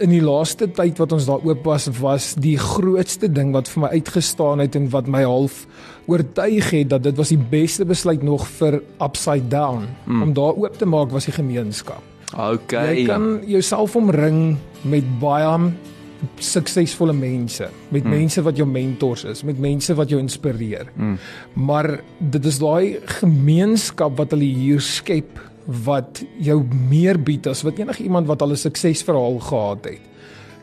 in 0.00 0.12
die 0.12 0.22
laaste 0.24 0.66
tyd 0.72 0.98
wat 1.00 1.12
ons 1.12 1.26
daar 1.28 1.42
oop 1.44 1.64
was 1.68 1.88
was 2.00 2.32
die 2.40 2.56
grootste 2.58 3.28
ding 3.28 3.52
wat 3.52 3.68
vir 3.68 3.84
my 3.84 3.90
uitgestaan 4.00 4.62
het 4.64 4.76
en 4.78 4.88
wat 4.94 5.10
my 5.10 5.22
half 5.26 5.66
oortuig 6.10 6.70
het 6.74 6.90
dat 6.94 7.04
dit 7.04 7.16
was 7.20 7.32
die 7.34 7.42
beste 7.50 7.84
besluit 7.84 8.22
nog 8.26 8.46
vir 8.58 8.80
upside 8.98 9.48
down 9.52 9.86
mm. 10.06 10.22
om 10.22 10.32
daar 10.34 10.56
oop 10.56 10.78
te 10.78 10.88
maak 10.88 11.12
was 11.12 11.28
die 11.28 11.36
gemeenskap. 11.36 12.02
Okay. 12.30 13.00
Jy 13.00 13.06
kan 13.10 13.40
jouself 13.46 13.96
omring 13.98 14.56
met 14.86 15.06
baie 15.20 15.70
suksesvolle 16.40 17.14
mense, 17.16 17.68
met 17.88 18.04
mm. 18.04 18.12
mense 18.12 18.42
wat 18.44 18.58
jou 18.60 18.66
mentors 18.68 19.24
is, 19.28 19.42
met 19.46 19.60
mense 19.60 19.94
wat 19.96 20.10
jou 20.12 20.20
inspireer. 20.20 20.90
Mm. 20.94 21.16
Maar 21.66 21.94
dit 22.18 22.48
is 22.50 22.60
daai 22.60 23.00
gemeenskap 23.20 24.18
wat 24.20 24.34
hulle 24.36 24.48
hier 24.48 24.82
skep 24.84 25.38
wat 25.84 26.22
jou 26.42 26.60
meer 26.90 27.18
bied 27.18 27.46
as 27.50 27.62
wat 27.66 27.78
enige 27.78 28.02
iemand 28.06 28.26
wat 28.26 28.42
al 28.42 28.52
'n 28.52 28.64
suksesverhaal 28.66 29.38
gehad 29.38 29.84
het 29.84 30.00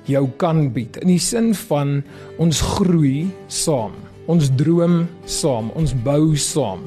jou 0.08 0.28
kan 0.38 0.72
bied 0.74 0.98
in 1.04 1.08
die 1.08 1.20
sin 1.20 1.54
van 1.68 2.04
ons 2.38 2.62
groei 2.62 3.28
saam 3.48 3.92
ons 4.28 4.50
droom 4.56 5.08
saam 5.26 5.72
ons 5.76 5.94
bou 6.04 6.36
saam 6.36 6.84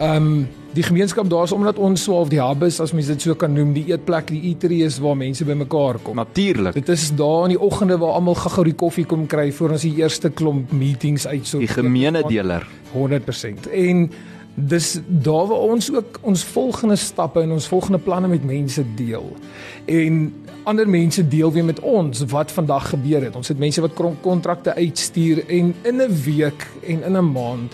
um, 0.00 0.48
die 0.72 0.82
gemeenskap 0.82 1.28
daar 1.30 1.44
is 1.44 1.52
omdat 1.52 1.78
ons 1.78 2.02
so 2.02 2.16
half 2.16 2.30
die 2.32 2.40
hub 2.40 2.62
is 2.64 2.80
as 2.80 2.94
mens 2.96 3.10
dit 3.12 3.20
so 3.20 3.34
kan 3.38 3.52
noem 3.52 3.74
die 3.76 3.84
eetplek 3.92 4.30
die 4.32 4.40
eatery 4.52 4.80
is 4.86 4.98
waar 5.02 5.16
mense 5.18 5.44
bymekaar 5.44 5.98
kom 6.02 6.16
Natuurlik. 6.16 6.74
dit 6.74 6.88
is 6.88 7.10
daar 7.18 7.48
in 7.48 7.56
die 7.56 7.60
oggende 7.60 7.98
waar 8.00 8.16
almal 8.18 8.38
gou-gou 8.40 8.64
die 8.64 8.78
koffie 8.78 9.04
kom 9.04 9.26
kry 9.26 9.50
voor 9.52 9.76
ons 9.76 9.84
die 9.84 9.94
eerste 10.00 10.30
klomp 10.30 10.72
meetings 10.72 11.26
uitso 11.26 11.58
Die 11.58 11.68
gemeene 11.68 12.22
deler. 12.28 12.66
100%. 12.92 13.68
En 13.72 14.10
dis 14.54 15.00
daar 15.06 15.46
waar 15.46 15.58
ons 15.58 15.92
ook 15.94 16.18
ons 16.22 16.44
volgende 16.44 16.96
stappe 16.96 17.40
en 17.40 17.50
ons 17.52 17.68
volgende 17.68 17.98
planne 17.98 18.28
met 18.28 18.44
mense 18.44 18.84
deel. 18.94 19.36
En 19.84 20.34
ander 20.64 20.88
mense 20.88 21.28
deel 21.28 21.52
weer 21.52 21.64
met 21.64 21.80
ons 21.80 22.24
wat 22.30 22.52
vandag 22.52 22.88
gebeur 22.88 23.22
het. 23.24 23.36
Ons 23.36 23.48
het 23.48 23.58
mense 23.58 23.80
wat 23.80 23.96
kontrakte 24.20 24.74
uitstuur 24.74 25.46
en 25.48 25.74
in 25.82 25.96
'n 26.02 26.22
week 26.24 26.66
en 26.86 27.02
in 27.02 27.16
'n 27.16 27.32
maand 27.32 27.72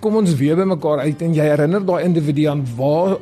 kom 0.00 0.16
ons 0.16 0.34
weer 0.34 0.56
by 0.56 0.62
mekaar 0.62 0.98
uit 0.98 1.22
en 1.22 1.34
jy 1.34 1.42
herinner 1.42 1.86
daai 1.86 2.04
individu 2.04 2.46
aan 2.46 2.64
waar 2.76 3.16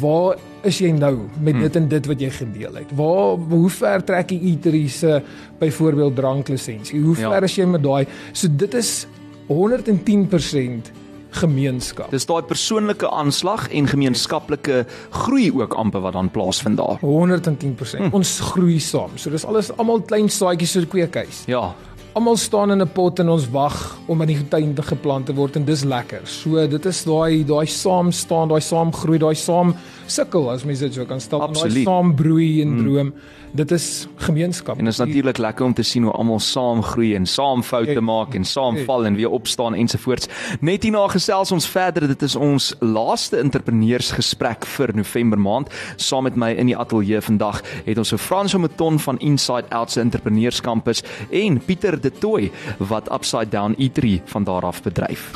waar 0.00 0.36
is 0.62 0.78
jy 0.78 0.90
nou 0.90 1.14
met 1.40 1.58
dit 1.58 1.76
en 1.76 1.88
dit 1.88 2.06
wat 2.06 2.20
jy 2.20 2.30
gedeel 2.30 2.74
het? 2.74 2.90
Waar 2.96 3.36
hoe 3.48 3.70
ver 3.70 4.04
trek 4.04 4.28
die 4.28 4.40
eatery 4.40 4.86
se 4.88 5.22
byvoorbeeld 5.58 6.16
dranklisensie? 6.16 7.00
Hoe 7.00 7.16
Ja. 7.16 7.30
ver 7.30 7.42
is 7.42 7.56
jy 7.56 7.64
met 7.64 7.82
daai? 7.82 8.06
So 8.32 8.48
dit 8.50 8.74
is 8.74 9.06
110% 9.46 10.90
gemeenskap. 11.30 12.10
Dis 12.10 12.26
daai 12.26 12.42
persoonlike 12.42 13.10
aanslag 13.10 13.68
en 13.68 13.86
gemeenskaplike 13.86 14.84
groei 15.24 15.50
ook 15.52 15.74
amper 15.74 16.00
wat 16.00 16.12
dan 16.12 16.30
plaasvind 16.30 16.76
daar. 16.76 16.98
110%. 17.02 17.98
Hm. 17.98 18.08
Ons 18.12 18.38
groei 18.52 18.78
saam. 18.80 19.16
So 19.16 19.30
dis 19.30 19.44
alles 19.44 19.72
almal 19.76 20.02
klein 20.02 20.28
saadjies 20.28 20.72
so 20.72 20.88
kweekhuis. 20.88 21.44
Ja, 21.46 21.74
Almal 22.18 22.36
staan 22.36 22.70
in 22.70 22.80
'n 22.82 22.92
pot 22.92 23.18
en 23.18 23.28
ons 23.28 23.50
wag 23.50 23.98
om 24.06 24.20
in 24.20 24.26
die 24.26 24.48
tuin 24.48 24.74
te 24.74 24.82
geplant 24.82 25.26
te 25.26 25.34
word 25.34 25.56
en 25.56 25.64
dis 25.64 25.84
lekker. 25.84 26.20
So 26.24 26.66
dit 26.66 26.86
is 26.86 27.04
daai 27.04 27.44
daai 27.44 27.66
saam 27.66 28.12
staan, 28.12 28.48
daai 28.48 28.60
saam 28.60 28.92
groei, 28.92 29.18
daai 29.18 29.34
saam 29.34 29.74
sukkel 30.06 30.50
as 30.50 30.64
mens 30.64 30.78
dit 30.78 30.94
so 30.94 31.04
kan 31.04 31.20
stel. 31.20 31.38
Daai 31.52 31.84
saam 31.84 32.14
broei 32.14 32.62
en 32.62 32.76
droom. 32.78 33.12
Dit 33.52 33.70
is 33.70 34.06
gemeenskap. 34.16 34.78
en 34.78 34.84
dit 34.84 34.92
is 34.92 34.98
natuurlik 34.98 35.38
lekker 35.38 35.64
om 35.64 35.74
te 35.74 35.82
sien 35.82 36.02
hoe 36.02 36.12
almal 36.12 36.38
saam 36.38 36.82
groei 36.82 37.14
en 37.14 37.26
saam 37.26 37.62
foute 37.62 37.92
Kyk, 37.92 38.00
maak 38.00 38.34
en 38.34 38.44
saam 38.44 38.74
kyk. 38.74 38.84
val 38.84 39.06
en 39.06 39.14
weer 39.14 39.30
opstaan 39.30 39.74
ensovoorts. 39.74 40.28
Net 40.60 40.82
hierna 40.82 41.08
gesels 41.08 41.52
ons 41.52 41.68
verder. 41.68 42.06
Dit 42.08 42.22
is 42.22 42.36
ons 42.36 42.74
laaste 42.80 43.36
entrepreneursgesprek 43.36 44.66
vir 44.66 44.94
November 44.94 45.38
maand. 45.38 45.72
Saam 45.96 46.22
met 46.22 46.36
my 46.36 46.52
in 46.52 46.66
die 46.66 46.76
ateljee 46.76 47.20
vandag 47.20 47.62
het 47.84 47.98
ons 47.98 48.08
so 48.08 48.16
Franso 48.16 48.58
Meton 48.58 48.98
van 48.98 49.18
Inside 49.18 49.68
Out 49.68 49.90
se 49.90 50.00
entrepreneurskampus 50.00 51.02
en 51.30 51.60
Pieter 51.64 52.00
De 52.00 52.10
Tooy 52.10 52.50
wat 52.78 53.12
Upside 53.12 53.48
Down 53.48 53.74
Eatery 53.78 54.22
van 54.24 54.44
daar 54.44 54.62
af 54.62 54.82
bedryf. 54.82 55.30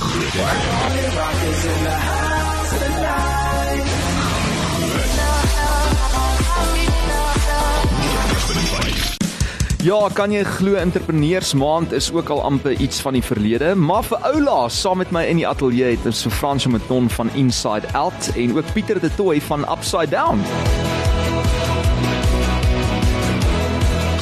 Ja, 9.83 9.97
kan 10.15 10.31
jy 10.31 10.45
glo 10.47 10.77
entrepreneursmaand 10.79 11.93
is 11.93 12.13
ook 12.15 12.29
al 12.31 12.43
amper 12.47 12.77
iets 12.79 13.01
van 13.03 13.17
die 13.19 13.23
verlede, 13.23 13.73
maar 13.75 14.05
vir 14.07 14.23
Oula 14.29 14.69
saam 14.71 15.03
met 15.03 15.11
my 15.11 15.25
in 15.27 15.41
die 15.41 15.49
ateljee 15.49 15.97
het 15.97 16.07
ons 16.07 16.23
so 16.23 16.31
Frans 16.31 16.69
Meton 16.71 17.11
van 17.11 17.35
Inside 17.35 17.91
Out 17.99 18.31
en 18.39 18.55
ook 18.55 18.73
Pieter 18.77 19.01
De 19.03 19.11
Tooy 19.17 19.41
van 19.43 19.67
Upside 19.67 20.15
Down. 20.15 20.47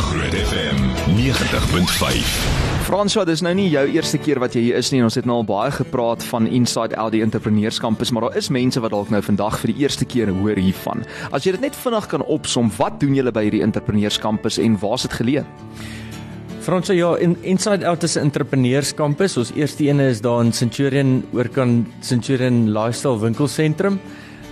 Groot 0.00 0.34
FM 0.48 0.80
90.5. 1.20 2.69
Franswa, 2.90 3.22
dis 3.22 3.38
nou 3.38 3.52
nie 3.54 3.68
jou 3.70 3.84
eerste 3.94 4.18
keer 4.18 4.40
wat 4.42 4.56
jy 4.56 4.64
hier 4.64 4.78
is 4.80 4.88
nie. 4.90 4.98
Ons 5.06 5.14
het 5.14 5.26
nou 5.28 5.36
al 5.38 5.44
baie 5.46 5.70
gepraat 5.70 6.24
van 6.26 6.48
Inside 6.50 6.98
die 7.14 7.20
entrepreneurskampus, 7.22 8.10
maar 8.10 8.24
daar 8.26 8.38
is 8.40 8.48
mense 8.50 8.80
wat 8.82 8.90
dalk 8.90 9.12
nou 9.14 9.20
vandag 9.22 9.60
vir 9.62 9.70
die 9.70 9.84
eerste 9.84 10.08
keer 10.10 10.32
hoor 10.34 10.58
hiervan. 10.58 11.04
As 11.30 11.46
jy 11.46 11.52
dit 11.54 11.62
net 11.68 11.78
vinnig 11.78 12.08
kan 12.10 12.24
opsom, 12.26 12.66
wat 12.80 12.98
doen 12.98 13.14
julle 13.14 13.30
by 13.30 13.44
hierdie 13.46 13.62
entrepreneurskampus 13.62 14.58
en 14.58 14.74
waar's 14.82 15.06
dit 15.06 15.14
geleë? 15.20 15.44
Franso 16.66 16.96
ja, 16.98 17.12
in 17.22 17.36
Inside 17.46 17.86
Out 17.86 18.02
is 18.02 18.16
'n 18.16 18.26
entrepreneurskampus. 18.26 19.38
Ons 19.38 19.52
eerste 19.54 19.86
een 19.86 20.00
is 20.00 20.20
daar 20.20 20.42
in 20.42 20.52
Centurion 20.52 21.22
oorkant 21.32 21.86
Centurion 22.00 22.72
Lifestyle 22.72 23.20
Winkelsentrum 23.20 24.00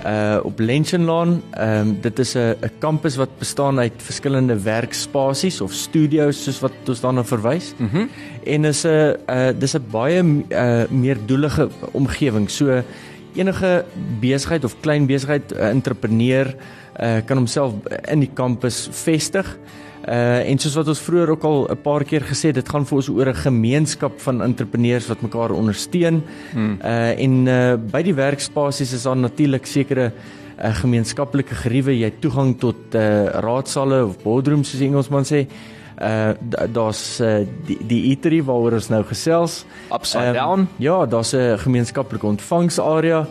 uh 0.07 0.39
op 0.43 0.59
Lenchenlaan. 0.59 1.43
Ehm 1.51 1.89
um, 1.89 1.99
dit 2.01 2.19
is 2.19 2.35
'n 2.35 2.57
'n 2.61 2.71
kampus 2.79 3.17
wat 3.17 3.39
bestaan 3.39 3.79
uit 3.79 3.93
verskillende 3.97 4.63
werkspasies 4.63 5.61
of 5.61 5.73
studio's 5.73 6.43
soos 6.43 6.61
wat 6.61 6.73
ons 6.87 7.01
daarna 7.01 7.25
verwys. 7.25 7.75
Mm 7.77 8.09
en 8.45 8.65
is 8.65 8.85
'n 8.85 9.17
uh 9.27 9.51
dis 9.59 9.75
'n 9.75 9.85
baie 9.91 10.23
uh 10.51 10.85
meerdoelige 10.91 11.69
omgewing. 11.93 12.51
So 12.51 12.83
enige 13.35 13.85
besigheid 14.21 14.65
of 14.65 14.81
klein 14.81 15.07
besigheid, 15.07 15.53
'n 15.53 15.61
entrepreneur 15.61 16.55
uh 17.01 17.17
kan 17.25 17.37
homself 17.37 17.73
in 18.11 18.21
die 18.21 18.31
kampus 18.35 18.89
vestig. 18.91 19.59
Uh 20.09 20.49
en 20.51 20.59
soos 20.59 20.75
wat 20.79 20.89
ons 20.89 21.01
vroeër 21.05 21.31
ook 21.35 21.45
al 21.45 21.69
'n 21.71 21.77
paar 21.83 22.05
keer 22.05 22.23
gesê 22.25 22.47
het, 22.49 22.55
dit 22.55 22.69
gaan 22.69 22.87
vir 22.87 22.97
ons 22.97 23.09
oor 23.09 23.29
'n 23.29 23.35
gemeenskap 23.35 24.21
van 24.21 24.43
entrepreneurs 24.43 25.07
wat 25.09 25.21
mekaar 25.23 25.51
ondersteun. 25.51 26.23
Hmm. 26.53 26.79
Uh 26.83 27.21
en 27.25 27.47
uh 27.47 27.77
by 27.77 28.03
die 28.03 28.15
werkspasies 28.15 28.93
is 28.93 29.03
daar 29.03 29.17
natuurlik 29.17 29.67
sekere 29.67 30.13
uh, 30.65 30.75
gemeenskaplike 30.75 31.55
geriewe, 31.55 31.93
jy 31.99 32.05
het 32.05 32.21
toegang 32.21 32.59
tot 32.59 32.95
uh 32.95 33.27
raadsale 33.27 34.05
of 34.05 34.23
boardrooms 34.23 34.71
soos 34.71 34.81
Engelsman 34.81 35.25
sê. 35.25 35.47
Uh 36.01 36.33
da- 36.41 36.67
daar's 36.67 37.21
uh, 37.21 37.45
die 37.67 37.79
die 37.87 38.03
eatery 38.11 38.43
waaroor 38.43 38.73
ons 38.73 38.89
nou 38.89 39.03
gesels. 39.05 39.65
Upside 39.93 40.25
Ehm, 40.25 40.35
Down. 40.35 40.69
Ja, 40.79 41.07
daar's 41.07 41.33
'n 41.35 41.59
gemeenskaplike 41.59 42.27
ontvangsarea. 42.27 43.27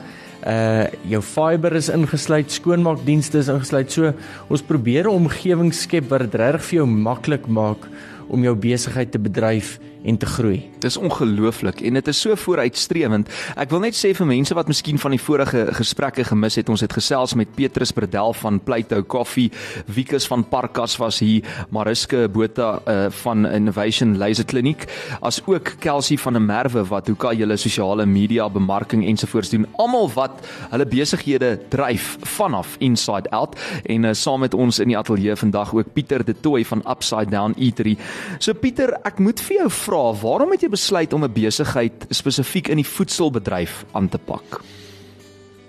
Uh 0.46 0.86
jou 1.10 1.22
fiber 1.22 1.74
is 1.75 1.89
ingesluit, 1.89 2.51
skoonmaakdienste 2.51 3.39
is 3.41 3.50
ingesluit. 3.50 3.91
So 3.91 4.13
ons 4.50 4.62
probeer 4.62 5.08
'n 5.08 5.25
omgewing 5.25 5.74
skep 5.74 6.10
wat 6.10 6.20
dit 6.20 6.36
regtig 6.36 6.63
vir 6.70 6.75
jou 6.79 6.88
maklik 6.88 7.48
maak 7.48 7.88
om 8.29 8.44
jou 8.44 8.56
besigheid 8.56 9.12
te 9.12 9.20
bedryf 9.20 9.79
en 10.04 10.18
te 10.18 10.25
groei. 10.25 10.62
Dis 10.84 10.98
ongelooflik 10.98 11.82
en 11.82 11.98
dit 11.98 12.08
is 12.08 12.20
so 12.22 12.36
vooruitstrewend. 12.36 13.30
Ek 13.58 13.72
wil 13.74 13.82
net 13.84 13.98
sê 13.98 14.13
vir 14.18 14.30
mense 14.30 14.56
wat 14.58 14.70
miskien 14.70 15.00
van 15.01 15.13
die 15.16 15.22
vorige 15.22 15.66
gesprekke 15.77 16.25
gemis 16.27 16.58
het, 16.60 16.70
ons 16.70 16.84
het 16.84 16.94
gesels 16.94 17.36
met 17.39 17.54
Petrus 17.56 17.94
Bredel 17.96 18.34
van 18.38 18.60
Pleito 18.63 19.01
Coffee, 19.04 19.51
Wikus 19.94 20.27
van 20.30 20.46
Parkas 20.48 20.98
was 21.01 21.20
hier, 21.24 21.46
Mariska 21.74 22.27
Botha 22.27 22.70
uh, 22.86 22.98
van 23.24 23.46
Innovation 23.50 24.18
Laser 24.18 24.46
Kliniek, 24.46 24.88
as 25.22 25.42
ook 25.46 25.75
Kelsey 25.84 26.18
van 26.22 26.38
der 26.38 26.46
Merwe 26.46 26.86
wat 26.92 27.10
hoeka 27.12 27.34
julle 27.38 27.58
sosiale 27.58 28.06
media 28.06 28.48
bemarking 28.50 29.06
ensovoorts 29.08 29.51
doen. 29.54 29.68
Almal 29.82 30.12
wat 30.16 30.46
hulle 30.72 30.88
besighede 30.89 31.56
dryf 31.72 32.16
vanaf 32.38 32.75
Inside 32.84 33.32
Out 33.36 33.58
en 33.86 34.08
uh, 34.08 34.13
saam 34.13 34.46
met 34.46 34.54
ons 34.54 34.80
in 34.84 34.94
die 34.94 34.98
ateljee 35.00 35.36
vandag 35.39 35.74
ook 35.75 35.94
Pieter 35.94 36.25
De 36.25 36.36
Tooy 36.38 36.66
van 36.66 36.84
Upside 36.89 37.32
Down 37.34 37.56
Eatery. 37.58 37.98
So 38.39 38.54
Pieter, 38.54 38.96
ek 39.08 39.22
moet 39.24 39.42
vir 39.48 39.62
jou 39.62 39.70
vra, 39.88 40.01
waarom 40.22 40.51
het 40.51 40.65
jy 40.65 40.70
besluit 40.74 41.13
om 41.13 41.24
'n 41.24 41.34
besigheid 41.34 42.06
spesifiek 42.10 42.67
in 42.67 42.82
die 42.84 42.88
voedselbedryf 42.88 43.86
aan 43.94 44.10
te 44.10 44.17
pak? 44.17 44.62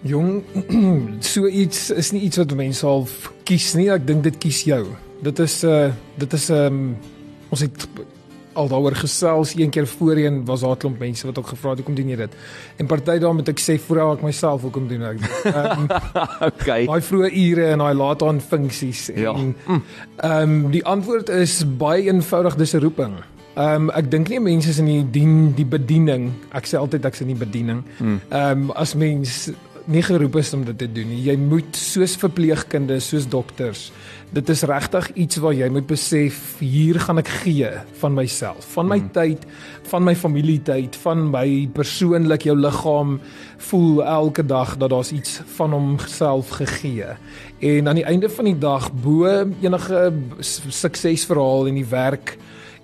Jong, 0.02 0.42
so 1.32 1.46
iets 1.46 1.90
is 1.90 2.12
nie 2.12 2.22
iets 2.22 2.36
wat 2.38 2.54
mense 2.54 2.86
al 2.86 3.06
kies 3.44 3.74
nie. 3.74 3.90
Ek 3.90 4.06
dink 4.06 4.22
dit 4.22 4.38
kies 4.38 4.62
jou. 4.64 4.84
Dit 5.22 5.38
is 5.42 5.64
uh 5.64 5.90
dit 6.18 6.32
is 6.32 6.50
'n 6.50 6.54
um, 6.54 6.96
ons 7.50 7.60
het 7.60 7.88
al 8.58 8.68
daaroor 8.68 8.94
gesels 8.98 9.54
een 9.54 9.70
keer 9.70 9.86
voorheen 9.86 10.44
was 10.44 10.60
daar 10.60 10.74
'n 10.74 10.76
klomp 10.76 10.98
mense 10.98 11.26
wat 11.26 11.38
ook 11.38 11.46
gevra 11.46 11.70
het 11.70 11.78
hoekom 11.78 11.94
doen 11.94 12.08
jy 12.08 12.16
dit? 12.16 12.32
En 12.76 12.86
party 12.86 13.18
daarmee 13.18 13.46
ek 13.46 13.60
sê 13.60 13.78
voorou 13.78 14.14
ek 14.16 14.22
myself 14.22 14.62
hoekom 14.62 14.88
doen 14.88 15.02
ek 15.02 15.18
dit? 15.18 15.54
Um, 15.54 15.86
okay. 16.50 16.86
daai 16.86 17.02
vroeë 17.02 17.30
ure 17.32 17.66
en 17.70 17.78
daai 17.78 17.94
laat 17.94 18.22
aan 18.22 18.40
funksies 18.40 19.10
Ja. 19.14 19.32
en 19.34 19.54
ehm 20.16 20.42
um, 20.42 20.70
die 20.70 20.84
antwoord 20.84 21.28
is 21.28 21.64
baie 21.78 22.02
eenvoudig 22.02 22.56
dis 22.56 22.74
'n 22.74 22.80
roeping. 22.80 23.14
Ehm 23.58 23.88
um, 23.88 23.90
ek 23.90 24.06
dink 24.10 24.28
nie 24.30 24.38
mense 24.38 24.70
is 24.70 24.78
in 24.78 24.86
die 24.86 25.04
dien 25.18 25.48
die 25.58 25.66
bediening. 25.66 26.28
Ek 26.54 26.68
sê 26.70 26.78
altyd 26.78 27.08
ek's 27.08 27.24
in 27.24 27.32
die 27.32 27.38
bediening. 27.38 27.82
Ehm 27.98 28.68
um, 28.68 28.70
as 28.78 28.94
mens 28.94 29.48
nie 29.88 30.02
geroep 30.04 30.36
is 30.36 30.52
om 30.52 30.62
dit 30.68 30.76
te 30.78 30.86
doen 30.92 31.08
nie. 31.08 31.22
Jy 31.24 31.34
moet 31.40 31.76
soos 31.76 32.14
verpleegkundes, 32.20 33.08
soos 33.08 33.24
dokters. 33.26 33.86
Dit 34.36 34.50
is 34.52 34.62
regtig 34.68 35.08
iets 35.24 35.40
waar 35.40 35.56
jy 35.56 35.70
moet 35.72 35.86
besef 35.88 36.58
hier 36.60 37.00
gaan 37.00 37.22
ek 37.22 37.30
gee 37.40 37.70
van 38.02 38.12
myself, 38.14 38.66
van 38.76 38.90
my 38.90 38.98
hmm. 39.00 39.12
tyd, 39.16 39.46
van 39.88 40.04
my 40.04 40.14
familietyd, 40.14 40.98
van 41.02 41.24
my 41.32 41.46
persoonlik 41.74 42.44
jou 42.50 42.54
liggaam 42.58 43.16
voel 43.70 44.04
elke 44.04 44.44
dag 44.44 44.76
dat 44.76 44.92
daar's 44.92 45.14
iets 45.16 45.40
van 45.56 45.72
homself 45.72 46.52
gegee. 46.60 47.16
En 47.58 47.88
aan 47.88 48.02
die 48.02 48.06
einde 48.06 48.28
van 48.28 48.52
die 48.52 48.58
dag 48.60 48.92
bo 48.92 49.24
enige 49.64 50.12
suksesverhaal 50.44 51.72
in 51.72 51.80
die 51.80 51.88
werk 51.88 52.36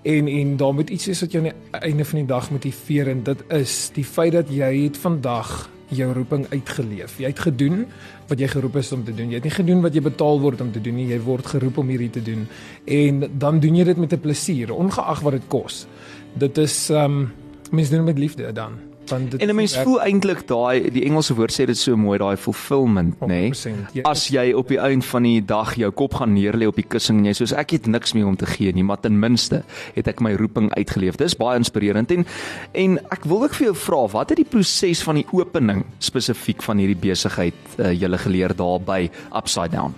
en 0.04 0.28
en 0.28 0.56
daar 0.61 0.75
moet 0.75 0.90
iets 0.90 1.06
wees 1.06 1.20
wat 1.25 1.32
jou 1.32 1.44
aan 1.44 1.52
die 1.52 1.80
einde 1.80 2.04
van 2.04 2.18
die 2.18 2.28
dag 2.28 2.50
motiveer 2.50 3.08
en 3.08 3.23
dit 3.25 3.44
is 3.56 3.90
die 3.96 4.04
feit 4.04 4.32
dat 4.32 4.50
jy 4.52 4.70
het 4.84 5.00
vandag 5.00 5.70
jou 5.94 6.12
roeping 6.12 6.46
uitgeleef. 6.50 7.18
Jy 7.20 7.30
het 7.30 7.42
gedoen 7.44 7.84
wat 8.28 8.40
jy 8.40 8.49
geroep 8.49 8.76
is 8.80 8.92
om 8.92 9.04
te 9.04 9.14
doen. 9.14 9.28
Jy 9.28 9.40
het 9.40 9.49
nie 9.49 9.54
gedoen 9.54 9.82
wat 9.84 9.94
jy 9.94 10.02
betaal 10.04 10.40
word 10.40 10.61
om 10.64 10.73
te 10.73 10.80
doen 10.80 10.96
nie. 10.99 11.06
Jy 11.12 11.20
word 11.25 11.46
geroep 11.46 11.78
om 11.78 11.92
hierdie 11.92 12.11
te 12.11 12.23
doen. 12.25 12.46
En 12.84 13.25
dan 13.38 13.61
doen 13.61 13.76
jy 13.76 13.84
dit 13.84 14.00
met 14.00 14.12
'n 14.12 14.20
plesier, 14.20 14.73
ongeag 14.73 15.20
wat 15.20 15.32
dit 15.32 15.49
kos. 15.49 15.87
Dit 16.34 16.58
is 16.58 16.90
ehm 16.90 17.04
um, 17.04 17.32
mense 17.70 17.90
doen 17.90 18.04
dit 18.04 18.14
met 18.14 18.18
liefde 18.18 18.52
dan. 18.52 18.94
Want 19.08 19.30
dit 19.30 19.40
En 19.40 19.49
'n 19.49 19.54
mens 19.54 19.75
werk 19.75 19.87
voel 19.87 20.00
eintlik 20.02 20.46
daai 20.49 20.90
die 20.90 21.04
Engelse 21.04 21.34
woord 21.34 21.52
sê 21.52 21.64
dit 21.66 21.76
so 21.78 21.96
mooi 21.96 22.18
daai 22.18 22.37
fulfillment, 22.37 23.14
nê? 23.20 23.26
Nee? 23.26 23.50
100%. 23.52 23.92
Jy- 23.92 24.02
As 24.02 24.28
jy 24.28 24.52
op 24.52 24.68
die 24.68 24.78
einde 24.78 25.04
van 25.06 25.23
die 25.23 25.44
dag 25.44 25.75
jou 25.75 25.90
kop 25.90 26.14
gaan 26.14 26.32
neerlê 26.34 26.66
op 26.66 26.75
die 26.76 26.84
kussing 26.88 27.18
en 27.18 27.25
jy 27.25 27.32
soos 27.32 27.52
ek 27.52 27.70
het 27.70 27.87
niks 27.87 28.12
meer 28.12 28.26
om 28.26 28.37
te 28.37 28.46
gee 28.46 28.73
nie, 28.73 28.82
maar 28.84 29.00
ten 29.00 29.18
minste 29.18 29.62
het 29.94 30.06
ek 30.08 30.20
my 30.20 30.34
roeping 30.34 30.75
uitgeleef. 30.75 31.16
Dis 31.16 31.34
baie 31.37 31.56
inspirerend 31.58 32.11
en 32.11 32.26
en 32.73 32.99
ek 33.11 33.25
wil 33.25 33.42
ook 33.42 33.54
vir 33.54 33.64
jou 33.66 33.76
vra, 33.76 34.06
wat 34.12 34.28
het 34.28 34.37
die 34.38 34.46
proses 34.50 35.02
van 35.02 35.14
die 35.14 35.26
opening 35.32 35.84
spesifiek 35.99 36.62
van 36.62 36.78
hierdie 36.78 36.96
besigheid 37.11 37.54
uh, 37.78 37.92
julle 38.00 38.18
geleer 38.18 38.54
daar 38.56 38.80
by 38.80 39.11
Upside 39.37 39.68
Down? 39.70 39.94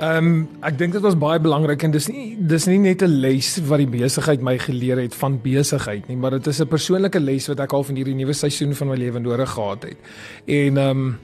Ehm 0.00 0.26
um, 0.26 0.36
ek 0.64 0.78
dink 0.80 0.94
dit 0.96 1.02
was 1.04 1.16
baie 1.20 1.40
belangrik 1.42 1.82
en 1.84 1.92
dis 1.92 2.06
nie 2.08 2.30
dis 2.48 2.64
nie 2.70 2.78
net 2.80 3.02
'n 3.04 3.20
les 3.20 3.48
wat 3.68 3.82
die 3.82 3.90
besigheid 4.00 4.40
my 4.40 4.56
geleer 4.58 4.96
het 4.96 5.14
van 5.14 5.36
besigheid 5.42 6.08
nie, 6.08 6.16
maar 6.16 6.30
dit 6.30 6.46
is 6.46 6.60
'n 6.60 6.66
persoonlike 6.66 7.20
les 7.20 7.48
wat 7.48 7.60
ek 7.60 7.72
al 7.72 7.84
van 7.84 7.96
hierdie 7.96 8.14
nuwe 8.14 8.32
seisoen 8.32 8.74
van 8.74 8.88
my 8.88 8.96
lewe 8.96 9.20
nodig 9.20 9.50
gehad 9.50 9.82
het. 9.82 9.98
En 10.46 10.76
ehm 10.76 10.88
um, 10.88 11.18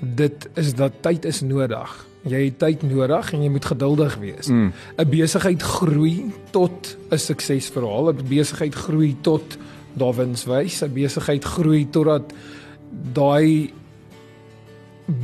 dit 0.00 0.48
is 0.54 0.74
dat 0.74 0.92
tyd 1.00 1.24
is 1.24 1.40
nodig. 1.40 2.06
Jy 2.22 2.44
het 2.44 2.58
tyd 2.58 2.82
nodig 2.82 3.32
en 3.32 3.42
jy 3.42 3.48
moet 3.48 3.64
geduldig 3.64 4.16
wees. 4.16 4.48
'n 4.48 4.52
mm. 4.52 4.72
Besigheid 5.10 5.62
groei 5.62 6.32
tot 6.50 6.96
'n 7.10 7.18
suksesverhaal. 7.18 8.12
'n 8.12 8.28
Besigheid 8.28 8.74
groei 8.74 9.16
tot 9.20 9.56
daar 9.94 10.14
wins 10.14 10.44
wys. 10.44 10.82
'n 10.82 10.92
Besigheid 10.92 11.44
groei 11.44 11.90
totdat 11.90 12.32
daai 13.12 13.72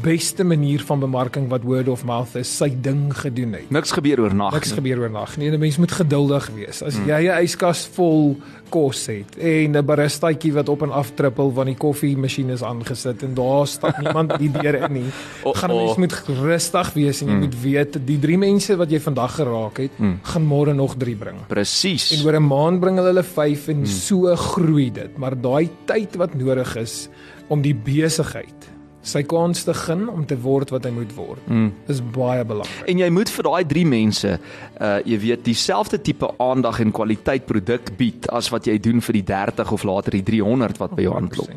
beste 0.03 0.45
manier 0.45 0.83
van 0.87 1.01
bemarking 1.01 1.49
wat 1.49 1.63
word 1.63 1.89
of 1.89 2.05
mouth 2.05 2.35
is, 2.39 2.51
sy 2.51 2.71
ding 2.83 3.09
gedoen 3.17 3.53
het. 3.59 3.71
Niks 3.71 3.95
gebeur 3.97 4.21
oornag. 4.27 4.55
Niks 4.57 4.73
gebeur 4.77 5.01
oornag. 5.05 5.37
Nee, 5.37 5.51
'n 5.51 5.59
mens 5.59 5.79
moet 5.79 5.93
geduldig 5.93 6.51
wees. 6.55 6.83
As 6.83 6.99
mm. 6.99 7.07
jy 7.07 7.21
'n 7.29 7.43
yskas 7.45 7.87
vol 7.95 8.37
kos 8.69 9.07
het 9.07 9.39
en 9.39 9.77
'n 9.77 9.85
baristaatjie 9.85 10.53
wat 10.53 10.69
op 10.69 10.83
en 10.83 10.91
af 10.91 11.11
trippel 11.15 11.53
want 11.53 11.67
die 11.67 11.77
koffiemasjien 11.77 12.51
is 12.51 12.63
aangesit 12.63 13.23
en 13.23 13.35
daar 13.35 13.67
stap 13.67 13.99
niemand 14.03 14.39
die 14.39 14.51
deur 14.51 14.75
in 14.75 14.93
nie, 14.93 15.11
oh, 15.45 15.55
gaan 15.55 15.71
'n 15.71 15.77
mens 15.77 15.91
oh. 15.91 15.99
moet 15.99 16.23
rustig 16.27 16.93
wees 16.93 17.21
en 17.23 17.29
jy 17.29 17.35
mm. 17.35 17.41
moet 17.41 17.61
weet 17.63 18.07
die 18.07 18.19
drie 18.19 18.39
mense 18.39 18.77
wat 18.77 18.91
jy 18.91 19.01
vandag 19.01 19.35
geraak 19.35 19.77
het, 19.79 19.99
mm. 19.99 20.19
gaan 20.23 20.47
môre 20.47 20.75
nog 20.75 20.97
3 20.97 21.17
bring. 21.17 21.39
Presies. 21.47 22.13
En 22.13 22.27
oor 22.27 22.37
'n 22.41 22.47
maand 22.47 22.81
bring 22.81 22.99
hulle 22.99 23.23
5 23.23 23.69
en 23.69 23.79
mm. 23.79 23.87
so 23.87 24.37
groei 24.37 24.91
dit, 24.93 25.19
maar 25.19 25.41
daai 25.41 25.71
tyd 25.85 26.17
wat 26.17 26.35
nodig 26.35 26.77
is 26.77 27.09
om 27.49 27.63
die 27.63 27.75
besigheid 27.75 28.76
sy 29.07 29.23
kans 29.29 29.63
te 29.67 29.75
gun 29.75 30.09
om 30.11 30.25
te 30.27 30.37
word 30.43 30.73
wat 30.75 30.87
hy 30.89 30.93
moet 30.95 31.13
word. 31.17 31.43
Mm. 31.47 31.69
Is 31.93 32.01
baie 32.01 32.45
belangrik. 32.47 32.89
En 32.91 33.03
jy 33.03 33.09
moet 33.15 33.31
vir 33.31 33.49
daai 33.49 33.67
drie 33.71 33.87
mense 33.87 34.33
uh 34.37 34.95
jy 35.07 35.19
weet 35.23 35.45
dieselfde 35.47 36.01
tipe 36.03 36.29
aandag 36.43 36.81
en 36.83 36.93
kwaliteit 36.95 37.47
produk 37.47 37.93
bied 37.99 38.27
as 38.35 38.49
wat 38.51 38.67
jy 38.67 38.79
doen 38.83 39.03
vir 39.05 39.19
die 39.21 39.25
30 39.29 39.73
of 39.77 39.85
later 39.87 40.17
die 40.17 40.25
300 40.27 40.81
wat 40.83 40.97
by 40.97 41.07
jou 41.07 41.15
aanklop. 41.17 41.53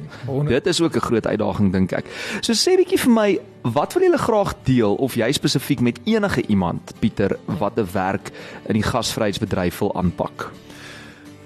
Dit 0.49 0.67
is 0.67 0.81
ook 0.81 0.95
'n 0.95 1.07
groot 1.07 1.27
uitdaging 1.27 1.71
dink 1.73 1.93
ek. 1.93 2.05
So 2.41 2.53
sê 2.53 2.77
bietjie 2.77 2.99
vir 2.99 3.13
my, 3.13 3.39
wat 3.63 3.93
wil 3.93 4.03
julle 4.03 4.17
graag 4.17 4.53
deel 4.63 4.95
of 4.95 5.15
jy 5.15 5.31
spesifiek 5.31 5.81
met 5.81 5.99
enige 6.05 6.43
iemand 6.47 6.93
Pieter 6.99 7.37
wat 7.59 7.77
'n 7.77 7.87
werk 7.93 8.31
in 8.67 8.73
die 8.73 8.83
gasvryheidsbedryf 8.83 9.79
wil 9.79 9.95
aanpak? 9.95 10.51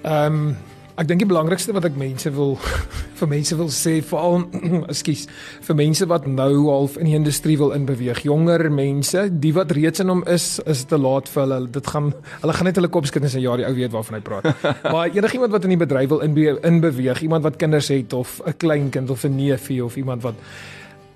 Ehm 0.02 0.34
um, 0.34 0.56
Ek 0.94 1.08
dink 1.10 1.24
die 1.24 1.26
belangrikste 1.26 1.72
wat 1.74 1.88
ek 1.88 1.96
mense 1.98 2.30
wil 2.36 2.52
vir 3.18 3.30
mense 3.30 3.56
wil 3.58 3.70
sê, 3.74 3.96
veral 4.06 4.44
ekskuus, 4.92 5.24
vir 5.66 5.78
mense 5.78 6.06
wat 6.10 6.28
nou 6.30 6.68
half 6.68 6.94
in 7.02 7.08
die 7.08 7.16
industrie 7.18 7.56
wil 7.58 7.74
inbeweeg, 7.74 8.20
jonger 8.28 8.68
mense, 8.70 9.24
die 9.42 9.50
wat 9.56 9.74
reeds 9.74 10.04
in 10.04 10.12
hom 10.12 10.22
is, 10.30 10.60
is 10.70 10.84
te 10.90 10.98
laat 11.00 11.30
vir 11.32 11.42
hulle. 11.42 11.58
Dit 11.74 11.90
gaan 11.90 12.12
hulle 12.44 12.54
gaan 12.54 12.70
net 12.70 12.78
hulle 12.78 12.92
kop 12.94 13.10
skud 13.10 13.26
en 13.26 13.32
sê 13.32 13.42
ja, 13.42 13.56
die 13.58 13.66
ou 13.66 13.74
weet 13.74 13.94
waarvan 13.94 14.20
hy 14.20 14.22
praat. 14.28 14.66
maar 14.94 15.10
enigiemand 15.10 15.56
wat 15.56 15.66
in 15.66 15.74
die 15.74 15.82
bedryf 15.82 16.12
wil 16.14 16.22
inbe 16.26 16.58
inbeweeg, 16.62 17.24
iemand 17.26 17.46
wat 17.48 17.58
kinders 17.58 17.90
het 17.90 18.14
of 18.14 18.38
'n 18.46 18.54
kleinkind 18.62 19.10
of 19.10 19.26
'n 19.26 19.34
neefie 19.34 19.82
of 19.82 19.98
iemand 19.98 20.22
wat 20.22 20.38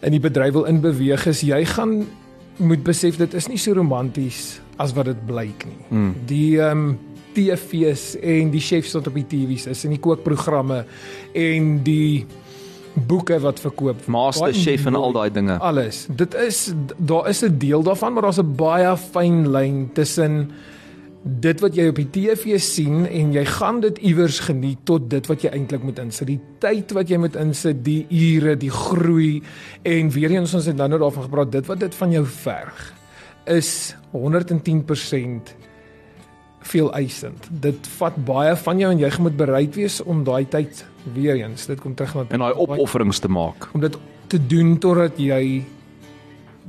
in 0.02 0.10
die 0.10 0.22
bedryf 0.22 0.58
wil 0.58 0.66
inbeweeg, 0.66 1.26
is 1.26 1.42
jy 1.46 1.64
gaan 1.64 2.02
moet 2.58 2.82
besef 2.82 3.18
dit 3.18 3.34
is 3.34 3.46
nie 3.46 3.58
so 3.58 3.74
romanties 3.78 4.58
as 4.82 4.92
wat 4.94 5.06
dit 5.06 5.26
blyk 5.26 5.66
nie. 5.66 5.82
Hmm. 5.88 6.14
Die 6.26 6.58
ehm 6.58 6.78
um, 6.78 6.98
TV's 7.38 8.12
en 8.18 8.52
die 8.52 8.62
chefs 8.62 8.92
wat 8.98 9.08
op 9.10 9.16
die 9.18 9.26
TV's 9.30 9.68
is 9.70 9.86
en 9.86 9.94
die 9.94 10.02
kookprogramme 10.02 10.82
en 11.38 11.72
die 11.86 12.26
boeke 13.06 13.38
wat 13.42 13.60
verkoop. 13.62 14.06
Master 14.10 14.54
Chef 14.54 14.86
en 14.90 14.98
al 14.98 15.14
daai 15.14 15.30
dinge. 15.30 15.58
Alles. 15.62 16.06
Dit 16.10 16.34
is 16.34 16.72
daar 16.96 17.28
is 17.28 17.44
'n 17.44 17.58
deel 17.58 17.82
daarvan, 17.82 18.12
maar 18.12 18.22
daar's 18.22 18.40
'n 18.40 18.56
baie 18.56 18.96
fyn 18.96 19.50
lyn 19.50 19.90
tussen 19.92 20.50
dit 21.22 21.60
wat 21.60 21.74
jy 21.74 21.88
op 21.88 21.98
die 21.98 22.10
TV 22.10 22.58
sien 22.62 23.06
en 23.06 23.32
jy 23.32 23.44
gaan 23.44 23.80
dit 23.80 23.98
iewers 23.98 24.38
geniet 24.40 24.78
tot 24.84 25.10
dit 25.10 25.26
wat 25.26 25.42
jy 25.42 25.50
eintlik 25.50 25.82
moet 25.82 25.98
insit. 25.98 26.26
Die 26.26 26.40
tyd 26.58 26.92
wat 26.92 27.08
jy 27.08 27.18
moet 27.18 27.36
insit, 27.36 27.84
die 27.84 28.06
ure, 28.10 28.56
die 28.56 28.70
groei 28.70 29.42
en 29.82 30.10
weer 30.10 30.30
eens 30.30 30.54
ons 30.54 30.66
het 30.66 30.76
nou 30.76 30.88
net 30.88 31.00
daarvan 31.00 31.22
gepraat, 31.22 31.52
dit 31.52 31.66
wat 31.66 31.80
dit 31.80 31.94
van 31.94 32.10
jou 32.10 32.24
verg 32.26 32.94
is 33.48 33.96
110% 34.12 35.54
veel 36.60 36.92
eisend. 36.94 37.48
Dit 37.50 37.86
vat 37.98 38.16
baie 38.24 38.56
van 38.56 38.78
jou 38.78 38.92
en 38.92 38.98
jy 38.98 39.10
moet 39.18 39.36
bereid 39.36 39.74
wees 39.74 40.00
om 40.02 40.24
daai 40.24 40.44
tyd 40.48 40.84
weer 41.14 41.36
eens, 41.36 41.66
dit 41.66 41.80
kom 41.80 41.94
terug 41.94 42.14
na 42.14 42.26
en 42.28 42.44
daai 42.44 42.54
opofferings 42.54 43.18
te 43.18 43.28
maak. 43.28 43.68
Om 43.72 43.80
dit 43.80 43.98
te 44.28 44.40
doen 44.46 44.78
totdat 44.78 45.16
jy 45.16 45.64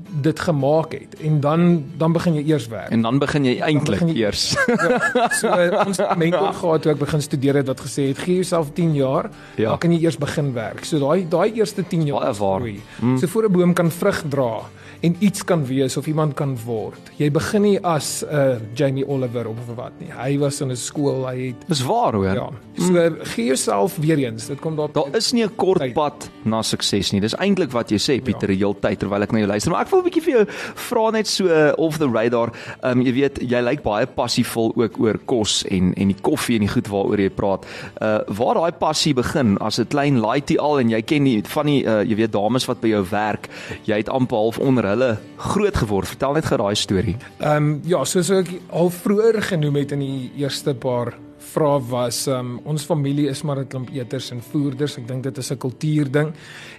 dit 0.10 0.40
gemaak 0.40 0.94
het 0.96 1.16
en 1.22 1.40
dan 1.40 1.84
dan 1.98 2.14
begin 2.16 2.34
jy 2.40 2.44
eers 2.48 2.68
werk. 2.68 2.90
En 2.90 3.02
dan 3.02 3.20
begin 3.20 3.46
jy 3.46 3.60
eintlik 3.60 4.02
eers. 4.16 4.56
Ja, 4.68 5.28
so 5.36 5.52
ons 5.86 6.02
mentor 6.18 6.54
gehad 6.54 6.82
toe 6.82 6.94
ek 6.94 7.02
begin 7.04 7.22
studeer 7.22 7.60
het 7.62 7.70
wat 7.70 7.84
gesê 7.84 8.10
het 8.10 8.22
gee 8.24 8.40
jouself 8.40 8.72
10 8.74 8.96
jaar, 8.96 9.30
ja. 9.56 9.70
dan 9.70 9.78
kan 9.78 9.94
jy 9.94 10.00
eers 10.06 10.18
begin 10.18 10.54
werk. 10.54 10.86
So 10.88 11.02
daai 11.04 11.28
daai 11.30 11.52
eerste 11.60 11.84
10 11.84 12.08
jaar 12.10 12.30
baie 12.30 12.40
waar. 12.40 12.82
Mm. 13.02 13.18
So 13.18 13.28
voor 13.28 13.50
'n 13.50 13.52
boom 13.52 13.74
kan 13.74 13.92
vrug 13.92 14.24
dra 14.30 14.52
en 15.00 15.16
iets 15.20 15.44
kan 15.44 15.66
wees 15.66 15.98
of 15.98 16.08
iemand 16.08 16.34
kan 16.34 16.58
word. 16.66 17.12
Jy 17.18 17.30
begin 17.32 17.62
nie 17.62 17.80
as 17.84 18.24
'n 18.24 18.36
uh, 18.36 18.56
Jamie 18.74 19.08
Oliver 19.08 19.48
of 19.48 19.58
wat 19.76 19.92
nie. 20.00 20.12
Hy 20.12 20.38
was 20.38 20.62
in 20.62 20.72
'n 20.72 20.76
skool, 20.76 21.26
hy 21.28 21.48
het 21.48 21.68
Dis 21.68 21.82
waar 21.82 22.14
hoor. 22.14 22.36
Ja. 22.36 22.50
So 22.78 22.92
mm. 22.92 23.18
gee 23.22 23.46
jouself 23.46 23.98
weer 23.98 24.18
eens. 24.18 24.48
Dit 24.48 24.60
kom 24.60 24.76
daar 24.76 24.92
Daar 24.92 25.16
is 25.16 25.32
nie 25.32 25.44
'n 25.44 25.56
kort 25.56 25.80
tyd. 25.80 25.94
pad 25.94 26.30
na 26.44 26.62
sukses 26.62 27.12
nie. 27.12 27.22
Dis 27.22 27.36
eintlik 27.36 27.72
wat 27.72 27.90
jy 27.90 27.98
sê 27.98 28.22
Pieter, 28.22 28.50
ja. 28.50 28.56
die 28.56 28.66
hele 28.66 28.76
tyd 28.80 29.00
terwyl 29.00 29.22
ek 29.22 29.32
na 29.32 29.40
jou 29.40 29.48
luister. 29.48 29.72
Maar 29.72 29.82
ek 29.82 29.90
wil 29.90 30.00
'n 30.00 30.04
bietjie 30.04 30.22
vir 30.22 30.34
jou 30.34 30.46
vra 30.76 31.12
net 31.12 31.28
so 31.28 31.46
uh, 31.46 31.74
off 31.78 31.98
the 31.98 32.08
radar. 32.08 32.52
Ehm 32.84 33.00
um, 33.00 33.06
jy 33.06 33.14
weet, 33.14 33.40
jy 33.42 33.62
lyk 33.62 33.84
baie 33.84 34.06
passievol 34.06 34.74
ook 34.76 35.00
oor 35.00 35.18
kos 35.26 35.64
en 35.70 35.94
en 35.94 36.08
die 36.08 36.22
koffie 36.22 36.56
en 36.56 36.62
die 36.62 36.74
goed 36.74 36.88
waaroor 36.88 37.20
jy 37.20 37.30
praat. 37.30 37.66
Uh 38.02 38.20
waar 38.28 38.56
daai 38.56 38.72
passie 38.72 39.14
begin 39.14 39.58
as 39.58 39.80
'n 39.80 39.88
klein 39.88 40.20
laaitie 40.20 40.60
al 40.60 40.80
en 40.80 40.90
jy 40.90 41.02
ken 41.02 41.24
die 41.24 41.44
van 41.44 41.66
die 41.66 41.86
uh, 41.86 42.04
jy 42.04 42.16
weet 42.16 42.32
dames 42.32 42.66
wat 42.66 42.82
by 42.82 42.88
jou 42.88 43.06
werk. 43.10 43.50
Jy 43.86 43.98
het 43.98 44.10
amper 44.10 44.38
half 44.38 44.60
onder 44.60 44.89
hulle 44.94 45.10
groot 45.38 45.80
geword. 45.84 46.08
Vertel 46.08 46.38
net 46.40 46.50
geraai 46.50 46.76
storie. 46.76 47.18
Ehm 47.40 47.56
um, 47.56 47.82
ja, 47.88 48.04
soos 48.06 48.30
ek 48.34 48.52
al 48.70 48.92
vroeër 48.94 49.42
genoem 49.54 49.82
het 49.84 49.96
in 49.98 50.06
die 50.06 50.32
eerste 50.44 50.76
paar 50.76 51.14
vrae 51.54 51.80
was 51.90 52.28
ehm 52.28 52.40
um, 52.40 52.60
ons 52.64 52.86
familie 52.86 53.30
is 53.30 53.44
maar 53.44 53.60
'n 53.60 53.68
klomp 53.68 53.90
eters 53.94 54.32
en 54.32 54.42
voerders. 54.52 54.98
Ek 54.98 55.08
dink 55.08 55.24
dit 55.24 55.38
is 55.38 55.52
'n 55.52 55.58
kultuurding. 55.58 56.34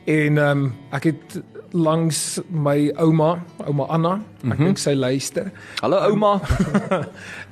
En 0.05 0.39
ehm 0.39 0.59
um, 0.59 0.73
ek 0.91 1.05
het 1.05 1.43
langs 1.73 2.41
my 2.51 2.91
ouma, 2.99 3.45
ouma 3.67 3.85
Anna, 3.85 4.15
ek 4.15 4.45
mm 4.45 4.51
-hmm. 4.51 4.65
dink 4.65 4.79
sy 4.79 4.95
luister. 4.95 5.51
Hallo 5.81 5.97
ouma. 5.97 6.41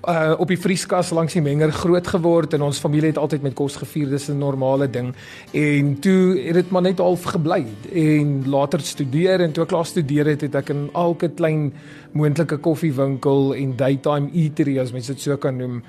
uh 0.09 0.35
op 0.43 0.49
die 0.49 0.59
vrieskas 0.59 1.11
langs 1.11 1.33
die 1.33 1.43
menger 1.43 1.73
groot 1.73 2.07
geword 2.07 2.55
en 2.55 2.63
ons 2.63 2.79
familie 2.79 3.09
het 3.09 3.19
altyd 3.19 3.43
met 3.43 3.55
kos 3.55 3.77
gevier, 3.77 4.09
dis 4.09 4.29
'n 4.29 4.39
normale 4.39 4.91
ding. 4.91 5.15
En 5.53 5.99
toe 5.99 6.39
het 6.39 6.55
dit 6.55 6.71
maar 6.71 6.83
net 6.83 6.99
half 6.99 7.23
gebly 7.23 7.67
en 7.93 8.49
later 8.49 8.81
studeer 8.81 9.41
en 9.41 9.53
toe 9.53 9.63
ek 9.63 9.69
klaar 9.69 9.87
studeer 9.87 10.27
het, 10.27 10.41
het 10.41 10.55
ek 10.55 10.69
in 10.69 10.91
elke 10.95 11.29
klein 11.29 11.73
moontlike 12.13 12.57
koffiewinkel 12.57 13.55
en 13.55 13.77
daytime 13.77 14.31
eatery 14.33 14.79
as 14.79 14.93
mense 14.93 15.13
dit 15.13 15.21
so 15.21 15.37
kan 15.37 15.57
noem, 15.57 15.83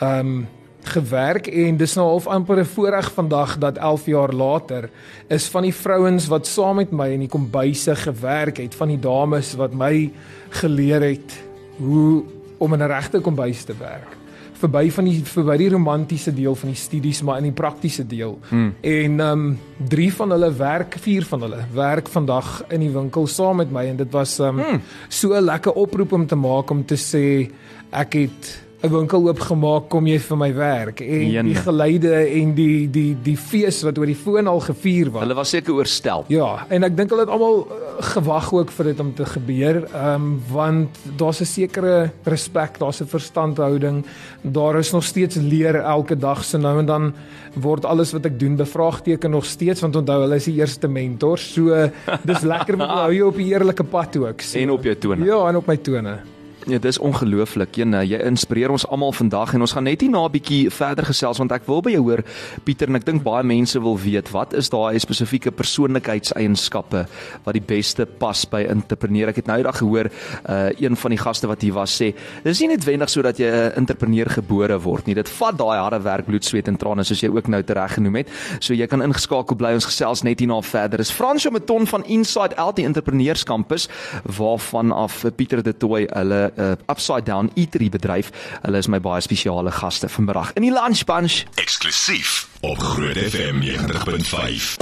um 0.00 0.46
gewerk 0.88 1.46
en 1.46 1.76
dis 1.76 1.94
nou 1.94 2.06
half 2.06 2.26
amper 2.26 2.58
'n 2.60 2.64
voorreg 2.64 3.12
vandag 3.12 3.58
dat 3.58 3.78
11 3.78 4.06
jaar 4.06 4.32
later 4.32 4.90
is 5.28 5.48
van 5.48 5.62
die 5.62 5.74
vrouens 5.74 6.26
wat 6.26 6.46
saam 6.46 6.76
met 6.76 6.90
my 6.90 7.08
in 7.12 7.20
die 7.20 7.28
kombuise 7.28 7.96
gewerk 7.96 8.56
het, 8.56 8.74
van 8.74 8.88
die 8.88 8.98
dames 8.98 9.54
wat 9.54 9.74
my 9.74 10.10
geleer 10.48 11.02
het 11.02 11.42
hoe 11.78 12.22
om 12.58 12.72
in 12.72 12.82
'n 12.82 12.86
regte 12.86 13.20
kombuis 13.20 13.64
te 13.64 13.74
werk. 13.78 14.16
Verby 14.52 14.90
van 14.90 15.04
die 15.04 15.24
verby 15.24 15.56
die 15.56 15.68
romantiese 15.68 16.34
deel 16.34 16.54
van 16.54 16.68
die 16.68 16.78
studies, 16.78 17.22
maar 17.22 17.36
in 17.36 17.42
die 17.42 17.52
praktiese 17.52 18.06
deel. 18.06 18.38
Hmm. 18.48 18.74
En 18.80 19.20
ehm 19.20 19.30
um, 19.30 19.58
drie 19.88 20.14
van 20.14 20.30
hulle 20.30 20.52
werk, 20.52 20.96
vier 21.00 21.24
van 21.24 21.40
hulle 21.40 21.64
werk 21.72 22.08
vandag 22.08 22.64
in 22.68 22.80
die 22.80 22.90
winkel 22.90 23.26
saam 23.26 23.56
met 23.56 23.70
my 23.70 23.84
en 23.86 23.96
dit 23.96 24.12
was 24.12 24.38
ehm 24.38 24.58
um, 24.58 24.64
hmm. 24.64 24.80
so 25.08 25.34
'n 25.34 25.44
lekker 25.44 25.72
oproep 25.72 26.12
om 26.12 26.26
te 26.26 26.36
maak 26.36 26.70
om 26.70 26.84
te 26.84 26.96
sê 26.96 27.50
ek 27.90 28.12
het 28.12 28.65
'n 28.84 28.90
winkel 28.92 29.24
oopgemaak 29.24 29.88
kom 29.88 30.06
jy 30.06 30.18
vir 30.20 30.36
my 30.36 30.48
werk 30.54 31.00
en 31.00 31.30
Jene. 31.30 31.48
die 31.48 31.56
geleide 31.56 32.12
en 32.28 32.54
die 32.54 32.90
die 32.92 33.16
die 33.24 33.36
fees 33.36 33.80
wat 33.86 33.96
oor 33.98 34.06
die 34.06 34.18
foon 34.18 34.46
al 34.46 34.60
gevier 34.60 35.10
was. 35.10 35.24
Hulle 35.24 35.36
was 35.38 35.54
seker 35.54 35.72
oorstel. 35.78 36.26
Ja, 36.28 36.66
en 36.68 36.84
ek 36.84 36.96
dink 36.96 37.10
hulle 37.10 37.24
het 37.24 37.32
almal 37.32 37.64
uh, 37.64 38.02
gewag 38.12 38.52
ook 38.52 38.70
vir 38.76 38.90
dit 38.90 39.00
om 39.00 39.14
te 39.14 39.24
gebeur, 39.24 39.80
ehm 39.86 40.14
um, 40.14 40.42
want 40.52 41.00
daar's 41.16 41.40
'n 41.40 41.48
sekere 41.48 42.10
respek, 42.24 42.78
daar's 42.78 43.00
'n 43.00 43.08
verstandhouding, 43.08 44.04
daar 44.42 44.78
is 44.78 44.92
nog 44.92 45.04
steeds 45.04 45.36
leer 45.36 45.76
elke 45.76 46.16
dag 46.16 46.44
se 46.44 46.50
so 46.50 46.58
nou 46.58 46.78
en 46.78 46.86
dan 46.86 47.14
word 47.54 47.84
alles 47.84 48.12
wat 48.12 48.26
ek 48.26 48.38
doen 48.38 48.56
bevraagteken 48.56 49.30
nog 49.30 49.44
steeds 49.44 49.80
want 49.80 49.96
onthou 49.96 50.20
hulle 50.20 50.36
is 50.36 50.44
die 50.44 50.60
eerste 50.60 50.88
mentor. 50.88 51.38
So 51.38 51.90
dis 52.24 52.42
lekker 52.42 52.74
om 52.74 52.80
hou 53.00 53.12
jy 53.12 53.22
op 53.22 53.36
die 53.36 53.52
eerlike 53.52 53.84
pad 53.84 54.16
ook. 54.16 54.40
So. 54.40 54.58
En 54.58 54.70
op 54.70 54.84
jou 54.84 54.94
tone. 54.94 55.24
Ja, 55.24 55.48
en 55.48 55.56
op 55.56 55.66
my 55.66 55.76
tone. 55.76 56.35
Ja, 56.66 56.78
dis 56.82 56.98
ongelooflik. 56.98 57.76
Een, 57.78 57.94
jy 58.10 58.18
inspireer 58.26 58.72
ons 58.74 58.82
almal 58.90 59.12
vandag 59.14 59.52
en 59.54 59.62
ons 59.62 59.70
gaan 59.76 59.84
net 59.86 60.00
hier 60.02 60.10
na 60.10 60.24
'n 60.26 60.32
bietjie 60.34 60.70
verder 60.70 61.06
gesels 61.06 61.38
want 61.38 61.52
ek 61.52 61.62
wil 61.66 61.80
by 61.80 61.90
jou 61.90 62.02
hoor 62.02 62.24
Pieter 62.64 62.88
en 62.88 62.96
ek 62.96 63.04
dink 63.06 63.22
baie 63.22 63.44
mense 63.44 63.78
wil 63.78 63.94
weet 63.98 64.30
wat 64.32 64.52
is 64.52 64.68
daai 64.68 64.98
spesifieke 64.98 65.52
persoonlikheidseienskappe 65.52 67.06
wat 67.44 67.52
die 67.54 67.62
beste 67.62 68.04
pas 68.06 68.44
by 68.44 68.66
entrepreneur. 68.66 69.28
Ek 69.28 69.36
het 69.36 69.46
nou 69.46 69.58
eendag 69.58 69.78
gehoor 69.78 70.10
uh 70.50 70.70
een 70.80 70.96
van 70.96 71.10
die 71.10 71.18
gaste 71.18 71.46
wat 71.46 71.62
hier 71.62 71.72
was 71.72 72.02
sê, 72.02 72.14
dis 72.42 72.60
nie 72.60 72.68
noodwendig 72.68 73.10
so 73.10 73.22
dat 73.22 73.38
jy 73.38 73.46
'n 73.46 73.72
entrepreneur 73.76 74.26
gebore 74.26 74.80
word 74.82 75.06
nie. 75.06 75.14
Dit 75.14 75.28
vat 75.28 75.56
daai 75.56 75.78
harde 75.78 76.02
werk, 76.02 76.26
bloed, 76.26 76.44
sweet 76.44 76.66
en 76.68 76.76
trane 76.76 77.04
soos 77.04 77.20
jy 77.20 77.28
ook 77.28 77.46
nou 77.48 77.62
tereg 77.62 77.94
genoem 77.94 78.14
het. 78.14 78.28
So 78.58 78.74
jy 78.74 78.86
kan 78.86 79.02
ingeskakel 79.02 79.56
bly 79.56 79.74
ons 79.74 79.86
gesels 79.86 80.24
net 80.24 80.40
hierna 80.40 80.60
verder. 80.62 80.98
Dis 80.98 81.12
Fransjo 81.12 81.50
Meton 81.50 81.86
van 81.86 82.04
Inside 82.06 82.56
Out 82.56 82.76
die 82.76 82.84
Entrepreneurskampus 82.84 83.88
waarvan 84.24 84.92
af 84.92 85.24
Pieter 85.36 85.62
de 85.62 85.72
Tooy 85.72 86.08
hulle 86.12 86.55
uh, 86.58 86.76
Upside 86.88 87.24
Down 87.24 87.50
Eatery 87.54 87.90
bedryf. 87.90 88.30
Hulle 88.62 88.78
is 88.78 88.88
my 88.88 89.00
baie 89.00 89.20
spesiale 89.20 89.70
gaste 89.70 90.08
vanmiddag 90.08 90.52
in 90.54 90.62
die 90.62 90.72
Lunch 90.72 91.04
Bunch. 91.04 91.44
Eksklusief 91.56 92.48
op 92.60 92.78
Groot 92.78 93.16
FM 93.16 93.62
90.5. 93.62 94.76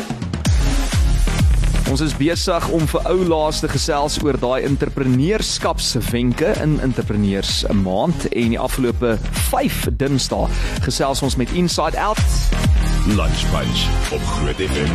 Ons 1.91 2.01
is 2.01 2.15
besig 2.17 2.69
om 2.75 2.87
vir 2.89 3.05
ou 3.11 3.27
laaste 3.29 3.69
gesels 3.69 4.17
oor 4.25 4.39
daai 4.41 4.65
entrepreneurskapswenke 4.65 6.55
in 6.63 6.81
entrepreneurs 6.83 7.65
'n 7.69 7.83
maand 7.85 8.27
en 8.33 8.49
die 8.57 8.59
afgelope 8.59 9.19
5 9.51 9.87
Dinsdae 9.93 10.49
gesels 10.83 11.23
ons 11.23 11.37
met 11.37 11.53
Inside 11.53 11.99
Out 12.01 12.84
Lunch 13.07 13.51
Bunch 13.53 14.13
op 14.13 14.21
Groot 14.23 14.55
FM 14.55 14.93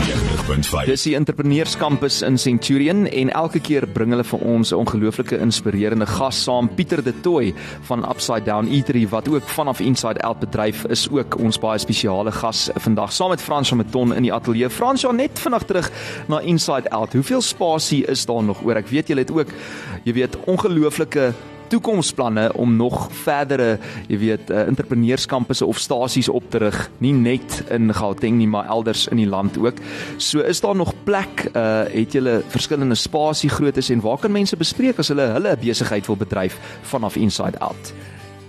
90.5. 0.82 0.86
Dis 0.90 1.04
die 1.06 1.12
entrepreneurskampus 1.14 2.24
in 2.26 2.40
Centurion 2.42 3.04
en 3.06 3.30
elke 3.30 3.60
keer 3.62 3.86
bring 3.86 4.10
hulle 4.16 4.24
vir 4.26 4.46
ons 4.50 4.72
'n 4.74 4.80
ongelooflike 4.82 5.38
inspirerende 5.38 6.08
gas 6.10 6.40
saam 6.44 6.70
Pieter 6.74 7.04
de 7.04 7.14
Tooy 7.22 7.54
van 7.82 8.10
Upside 8.10 8.44
Down 8.50 8.66
Eatery 8.66 9.08
wat 9.08 9.30
ook 9.30 9.44
vanaf 9.44 9.80
Inside 9.80 10.22
Out 10.22 10.40
bedryf 10.40 10.86
is 10.90 11.10
ook 11.10 11.38
ons 11.38 11.60
baie 11.60 11.78
spesiale 11.78 12.32
gas 12.32 12.70
vandag 12.76 13.14
saam 13.14 13.30
met 13.30 13.42
Frans 13.42 13.68
van 13.70 13.78
Meton 13.78 14.16
in 14.16 14.24
die 14.24 14.34
ateljee. 14.34 14.70
Frans, 14.70 15.02
ja 15.02 15.12
net 15.12 15.40
vinnig 15.40 15.64
terug 15.64 15.92
na 16.28 16.40
Inside 16.40 16.90
Out. 16.90 17.14
Hoeveel 17.14 17.42
spasie 17.42 18.06
is 18.06 18.26
daar 18.26 18.44
nog 18.44 18.64
oor? 18.64 18.76
Ek 18.76 18.90
weet 18.90 19.08
julle 19.08 19.22
het 19.22 19.32
ook 19.32 19.48
jy 20.04 20.14
weet 20.14 20.38
ongelooflike 20.46 21.34
toekomsplanne 21.70 22.50
om 22.60 22.76
nog 22.76 23.08
verdere, 23.24 23.78
jy 24.10 24.20
weet, 24.22 24.52
uh, 24.52 24.66
entrepreneurskampusse 24.68 25.66
of 25.66 25.80
stasies 25.82 26.30
op 26.30 26.50
te 26.52 26.64
rig, 26.66 26.80
nie 27.04 27.14
net 27.14 27.64
in 27.74 27.94
Gauteng 27.96 28.38
nie, 28.40 28.48
maar 28.50 28.70
elders 28.70 29.08
in 29.12 29.22
die 29.22 29.30
land 29.30 29.58
ook. 29.58 29.82
So 30.18 30.44
is 30.46 30.62
daar 30.62 30.76
nog 30.76 30.94
plek, 31.04 31.50
uh 31.54 31.68
het 31.90 32.14
julle 32.14 32.42
verskillende 32.52 32.96
spasie 32.96 33.50
groottes 33.50 33.90
en 33.90 34.02
waar 34.04 34.20
kan 34.20 34.32
mense 34.32 34.58
bespreek 34.58 35.00
as 35.00 35.08
hulle 35.14 35.30
hulle 35.36 35.56
besigheid 35.62 36.08
wil 36.08 36.18
bedryf 36.20 36.58
vanaf 36.92 37.16
Inside 37.16 37.60
Out? 37.60 37.94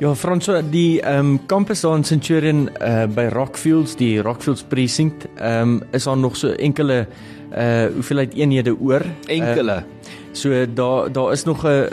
Ja, 0.01 0.15
Franso, 0.17 0.55
die 0.65 1.03
ehm 1.05 1.19
um, 1.19 1.47
kampus 1.47 1.83
daar 1.85 1.99
in 1.99 2.05
Centurion 2.09 2.71
uh 2.81 3.03
by 3.13 3.27
Rockfields, 3.35 3.99
die 4.01 4.23
Rockfields 4.25 4.63
precinct, 4.63 5.27
ehm 5.37 5.75
um, 5.75 5.83
is 5.93 6.07
daar 6.09 6.17
nog 6.17 6.37
so 6.41 6.55
enkele 6.57 7.07
uh 7.53 7.93
hoeveelheid 7.93 8.33
eenhede 8.35 8.73
oor. 8.81 9.05
Enkele. 9.27 9.75
Uh, 9.75 10.15
so 10.33 10.65
daar 10.75 11.13
daar 11.13 11.33
is 11.33 11.45
nog 11.45 11.67
'n 11.67 11.85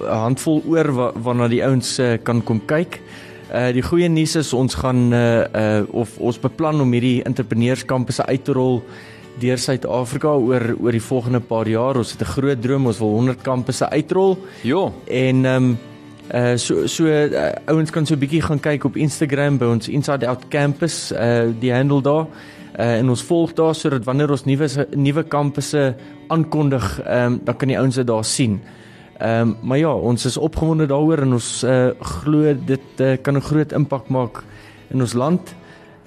'n 0.00 0.08
handvol 0.08 0.62
oor 0.66 0.92
wa, 0.92 1.12
waarna 1.14 1.48
die 1.48 1.64
ouens 1.64 1.98
uh, 1.98 2.16
kan 2.22 2.42
kom 2.42 2.64
kyk. 2.64 3.00
Uh 3.52 3.72
die 3.72 3.82
goeie 3.82 4.08
nuus 4.08 4.36
is 4.36 4.52
ons 4.52 4.74
gaan 4.74 5.12
uh 5.12 5.44
uh 5.54 5.82
of 5.90 6.18
ons 6.18 6.40
beplan 6.40 6.80
om 6.80 6.92
hierdie 6.92 7.22
entrepreneurskampusse 7.22 8.26
uit 8.26 8.44
te 8.44 8.52
rol 8.52 8.82
deur 9.38 9.58
Suid-Afrika 9.58 10.28
oor 10.28 10.76
oor 10.80 10.92
die 10.92 11.02
volgende 11.02 11.40
paar 11.40 11.68
jaar. 11.68 11.96
Ons 11.96 12.12
het 12.12 12.22
'n 12.22 12.32
groot 12.32 12.62
droom, 12.62 12.86
ons 12.86 12.98
wil 12.98 13.08
100 13.08 13.42
kampusse 13.42 13.90
uitrol. 13.90 14.38
Ja. 14.62 14.92
En 15.06 15.44
ehm 15.44 15.64
um, 15.64 15.78
uh 16.34 16.56
so 16.56 16.86
so 16.86 17.04
uh, 17.04 17.52
ouens 17.66 17.90
kan 17.90 18.06
so 18.06 18.14
'n 18.14 18.18
bietjie 18.18 18.42
gaan 18.42 18.60
kyk 18.60 18.84
op 18.84 18.96
Instagram 18.96 19.58
by 19.58 19.64
ons 19.64 19.88
Inside 19.88 20.26
Out 20.26 20.48
Campus, 20.48 21.12
uh 21.12 21.50
die 21.60 21.72
handle 21.72 22.02
daar. 22.02 22.26
Uh, 22.78 22.98
en 22.98 23.08
ons 23.08 23.22
volg 23.22 23.52
daar 23.52 23.74
sodat 23.74 24.04
wanneer 24.04 24.30
ons 24.30 24.44
nuwe 24.44 24.68
nuwe 24.94 25.22
kampusse 25.22 25.94
aankondig, 26.28 27.00
ehm 27.02 27.32
um, 27.32 27.40
dan 27.44 27.56
kan 27.56 27.68
die 27.68 27.78
ouens 27.78 27.94
dit 27.94 28.06
daar 28.06 28.24
sien. 28.24 28.60
Ehm 29.18 29.48
um, 29.48 29.56
maar 29.62 29.78
ja, 29.78 29.94
ons 29.94 30.24
is 30.24 30.36
opgewonde 30.36 30.86
daaroor 30.86 31.18
en 31.18 31.32
ons 31.32 31.64
uh, 31.64 31.90
glo 32.00 32.54
dit 32.64 33.00
uh, 33.00 33.16
kan 33.22 33.36
'n 33.36 33.42
groot 33.42 33.72
impak 33.72 34.08
maak 34.08 34.44
in 34.90 35.00
ons 35.00 35.12
land. 35.12 35.54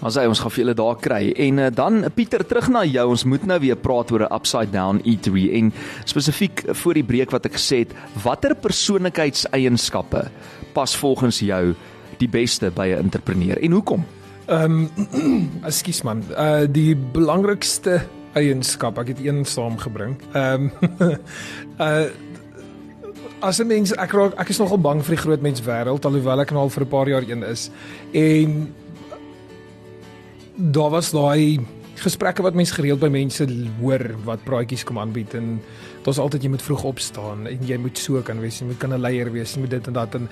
Dan 0.00 0.12
sê 0.12 0.26
ons 0.28 0.40
gaan 0.40 0.52
vir 0.52 0.60
julle 0.60 0.74
daar 0.76 0.96
kry. 1.00 1.32
En 1.32 1.58
uh, 1.58 1.66
dan 1.72 2.04
Pieter 2.14 2.44
terug 2.46 2.68
na 2.68 2.84
jou. 2.84 3.06
Ons 3.08 3.24
moet 3.24 3.46
nou 3.48 3.58
weer 3.60 3.76
praat 3.76 4.12
oor 4.12 4.26
'n 4.26 4.34
upside 4.34 4.70
down 4.70 5.00
eatery 5.04 5.48
en 5.56 5.72
spesifiek 6.04 6.64
voor 6.68 6.94
die 6.94 7.04
breek 7.04 7.30
wat 7.30 7.46
ek 7.46 7.56
gesê 7.56 7.78
het, 7.78 7.94
watter 8.22 8.54
persoonlikheidseienskappe 8.54 10.30
pas 10.72 10.96
volgens 10.96 11.40
jou 11.40 11.74
die 12.18 12.28
beste 12.28 12.70
by 12.70 12.92
'n 12.92 13.08
entrepreneur 13.08 13.58
en 13.62 13.72
hoekom? 13.72 14.04
Ehm 14.46 14.88
um, 14.96 15.50
ekskuus 15.70 16.02
man. 16.02 16.22
Uh 16.36 16.66
die 16.70 16.94
belangrikste 16.96 18.02
eienskap. 18.36 18.98
Ek 19.02 19.14
het 19.14 19.20
een 19.24 19.44
saamgebring. 19.44 20.16
Ehm 20.32 20.70
um, 21.00 21.18
uh 21.88 22.06
as 23.44 23.60
'n 23.60 23.66
mens 23.68 23.92
ek 23.92 24.12
raak 24.16 24.34
ek 24.40 24.48
is 24.48 24.58
nogal 24.58 24.80
bang 24.80 25.02
vir 25.04 25.14
die 25.14 25.22
groot 25.22 25.42
mens 25.44 25.60
wêreld 25.60 26.06
alhoewel 26.08 26.40
ek 26.40 26.50
nou 26.50 26.62
al 26.62 26.72
vir 26.72 26.84
'n 26.84 26.88
paar 26.88 27.08
jaar 27.08 27.22
een 27.22 27.44
is. 27.44 27.70
En 28.12 28.72
daar 30.56 30.90
was 30.90 31.12
daai 31.12 31.60
gesprekke 32.00 32.42
wat 32.42 32.54
mense 32.54 32.74
gereeld 32.74 33.00
by 33.00 33.08
mense 33.08 33.46
hoor 33.80 34.04
wat 34.24 34.44
praatjies 34.44 34.84
kom 34.84 34.98
aanbied 34.98 35.34
en 35.34 35.60
daar's 36.04 36.18
altyd 36.18 36.42
jy 36.42 36.48
moet 36.48 36.62
vroeg 36.62 36.84
opstaan 36.84 37.46
en 37.46 37.66
jy 37.66 37.76
moet 37.76 37.98
so 37.98 38.22
kan 38.22 38.40
wees, 38.40 38.60
jy 38.60 38.66
moet 38.66 38.78
kan 38.78 38.92
'n 38.92 39.00
leier 39.00 39.32
wees, 39.32 39.54
jy 39.54 39.60
moet 39.60 39.70
dit 39.70 39.86
en 39.86 39.92
dat 39.92 40.14
en 40.14 40.28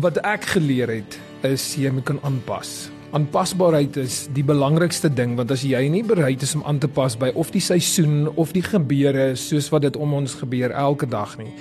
wat 0.00 0.16
ek 0.24 0.44
geleer 0.44 0.88
het 0.88 1.18
is 1.42 1.76
jy 1.76 1.90
moet 1.90 2.04
kan 2.04 2.18
aanpas 2.22 2.90
aanpasbaarheid 3.14 3.96
is 4.02 4.24
die 4.34 4.44
belangrikste 4.46 5.08
ding 5.12 5.36
want 5.38 5.50
as 5.54 5.62
jy 5.62 5.82
nie 5.88 6.04
bereid 6.06 6.42
is 6.42 6.54
om 6.58 6.64
aan 6.66 6.78
te 6.82 6.88
pas 6.88 7.16
by 7.18 7.30
of 7.34 7.50
die 7.54 7.62
seisoen 7.62 8.28
of 8.34 8.52
die 8.52 8.64
gebeure 8.66 9.34
soos 9.38 9.70
wat 9.74 9.86
dit 9.86 9.96
om 9.96 10.14
ons 10.20 10.34
gebeur 10.42 10.74
elke 10.74 11.06
dag 11.06 11.36
nie 11.38 11.52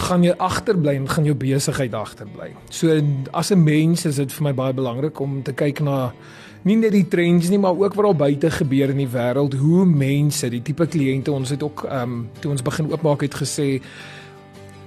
gaan 0.00 0.24
jy 0.24 0.34
agterbly 0.38 0.94
en 0.96 1.08
gaan 1.10 1.26
jou 1.26 1.34
besigheid 1.36 1.94
agterbly. 1.94 2.52
So 2.70 3.00
as 3.32 3.50
'n 3.50 3.64
mens 3.64 4.04
is 4.06 4.16
dit 4.16 4.32
vir 4.32 4.44
my 4.44 4.54
baie 4.54 4.72
belangrik 4.72 5.20
om 5.20 5.42
te 5.42 5.52
kyk 5.52 5.80
na 5.80 6.12
nie 6.62 6.76
net 6.76 6.92
die 6.92 7.08
trends 7.08 7.48
nie, 7.48 7.58
maar 7.58 7.76
ook 7.76 7.94
wat 7.94 8.04
daar 8.04 8.16
buite 8.16 8.50
gebeur 8.50 8.90
in 8.90 8.96
die 8.96 9.08
wêreld, 9.08 9.54
hoe 9.54 9.86
mense, 9.86 10.48
die 10.48 10.62
tipe 10.62 10.86
kliënte 10.86 11.32
ons 11.32 11.50
het 11.50 11.62
ook 11.62 11.84
ehm 11.84 12.02
um, 12.02 12.28
toe 12.40 12.50
ons 12.50 12.62
begin 12.62 12.92
oopmaak 12.92 13.20
het 13.20 13.34
gesê 13.34 13.80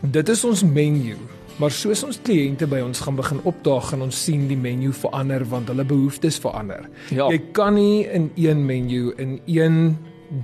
dit 0.02 0.30
is 0.30 0.44
ons 0.44 0.64
menu. 0.64 1.16
Maar 1.62 1.72
soos 1.72 2.02
ons 2.08 2.18
kliënte 2.26 2.66
by 2.70 2.80
ons 2.82 3.04
gaan 3.06 3.18
begin 3.20 3.42
opdaag 3.50 3.92
en 3.94 4.08
ons 4.08 4.24
sien 4.26 4.48
die 4.50 4.58
menu 4.58 4.94
verander 4.98 5.46
want 5.52 5.70
hulle 5.70 5.86
behoeftes 5.86 6.40
verander. 6.42 6.88
Ja. 7.14 7.28
Jy 7.30 7.40
kan 7.54 7.78
nie 7.78 8.08
in 8.10 8.32
een 8.40 8.66
menu 8.66 9.12
in 9.22 9.38
een 9.46 9.78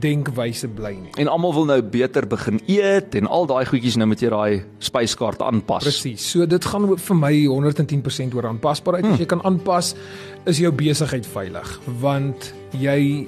denkwyse 0.04 0.70
bly 0.70 0.92
nie. 1.00 1.12
En 1.18 1.32
almal 1.32 1.56
wil 1.56 1.66
nou 1.66 1.80
beter 1.82 2.28
begin 2.30 2.60
eet 2.70 3.16
en 3.18 3.26
al 3.26 3.50
daai 3.50 3.64
goedjies 3.66 3.98
nou 3.98 4.06
met 4.12 4.22
jy 4.22 4.30
daai 4.30 4.62
spyskaart 4.86 5.42
aanpas. 5.42 5.88
Presies. 5.88 6.28
So 6.30 6.46
dit 6.46 6.70
gaan 6.70 6.86
vir 6.94 7.18
my 7.18 7.34
110% 7.50 8.38
oor 8.38 8.52
aanpasbaarheid. 8.52 9.08
Hmm. 9.08 9.18
As 9.18 9.24
jy 9.24 9.30
kan 9.34 9.42
aanpas, 9.48 9.96
is 10.46 10.62
jou 10.62 10.72
besigheid 10.76 11.26
veilig 11.26 11.74
want 12.04 12.52
jy 12.78 13.26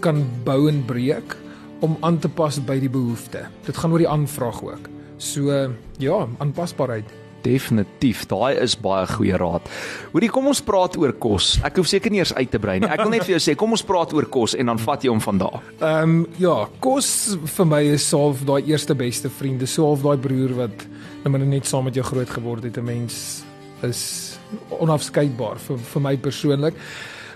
kan 0.00 0.22
bou 0.46 0.62
en 0.70 0.80
breek 0.88 1.36
om 1.84 1.98
aan 2.06 2.18
te 2.18 2.30
pas 2.30 2.56
by 2.64 2.78
die 2.80 2.90
behoefte. 2.90 3.44
Dit 3.66 3.76
gaan 3.76 3.92
oor 3.92 4.02
die 4.02 4.10
aanvraag 4.10 4.62
ook. 4.64 4.88
So 5.18 5.52
ja, 5.98 6.18
aanpasbaarheid. 6.38 7.17
Definitief, 7.42 8.24
daai 8.30 8.58
is 8.62 8.74
baie 8.76 9.06
goeie 9.06 9.36
raad. 9.38 9.68
Hoorie, 10.12 10.30
kom 10.32 10.48
ons 10.50 10.62
praat 10.64 10.96
oor 10.98 11.12
kos. 11.12 11.56
Ek 11.66 11.78
hoef 11.78 11.88
seker 11.90 12.10
nie 12.10 12.22
eers 12.22 12.34
uit 12.34 12.50
te 12.50 12.58
brei 12.58 12.78
nie. 12.80 12.90
Ek 12.90 13.02
wil 13.04 13.12
net 13.14 13.26
vir 13.26 13.36
jou 13.36 13.42
sê, 13.42 13.56
kom 13.58 13.76
ons 13.76 13.84
praat 13.86 14.12
oor 14.16 14.26
kos 14.32 14.56
en 14.58 14.72
dan 14.72 14.78
vat 14.82 15.04
jy 15.04 15.12
hom 15.12 15.22
van 15.24 15.42
daar. 15.44 15.60
Ehm 15.78 16.02
um, 16.02 16.26
ja, 16.38 16.56
kos 16.80 17.10
vir 17.56 17.68
my 17.68 17.82
is 17.94 18.10
half 18.12 18.42
daai 18.48 18.72
eerste 18.72 18.96
beste 18.98 19.30
vriende, 19.30 19.66
so 19.66 19.86
half 19.86 20.02
daai 20.02 20.18
broer 20.18 20.56
wat 20.64 20.88
nou 21.22 21.32
maar 21.34 21.46
net 21.46 21.66
saam 21.66 21.86
met 21.88 21.94
jou 21.94 22.04
groot 22.06 22.30
geword 22.30 22.64
het. 22.64 22.78
'n 22.78 22.84
Mens 22.84 23.44
is 23.82 24.38
onafskeidbaar 24.80 25.58
vir 25.58 25.78
vir 25.78 26.02
my 26.02 26.16
persoonlik. 26.16 26.74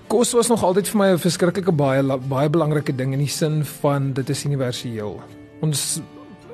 Kos 0.09 0.33
was 0.33 0.49
nog 0.49 0.63
altyd 0.63 0.89
vir 0.89 0.99
my 0.99 1.09
'n 1.13 1.19
verskriklike 1.19 1.73
baie 1.73 2.03
baie 2.03 2.49
belangrike 2.49 2.97
ding 2.97 3.13
in 3.13 3.19
die 3.19 3.29
sin 3.29 3.65
van 3.65 4.13
dit 4.13 4.29
is 4.31 4.45
universeel. 4.45 5.21
Ons 5.61 6.01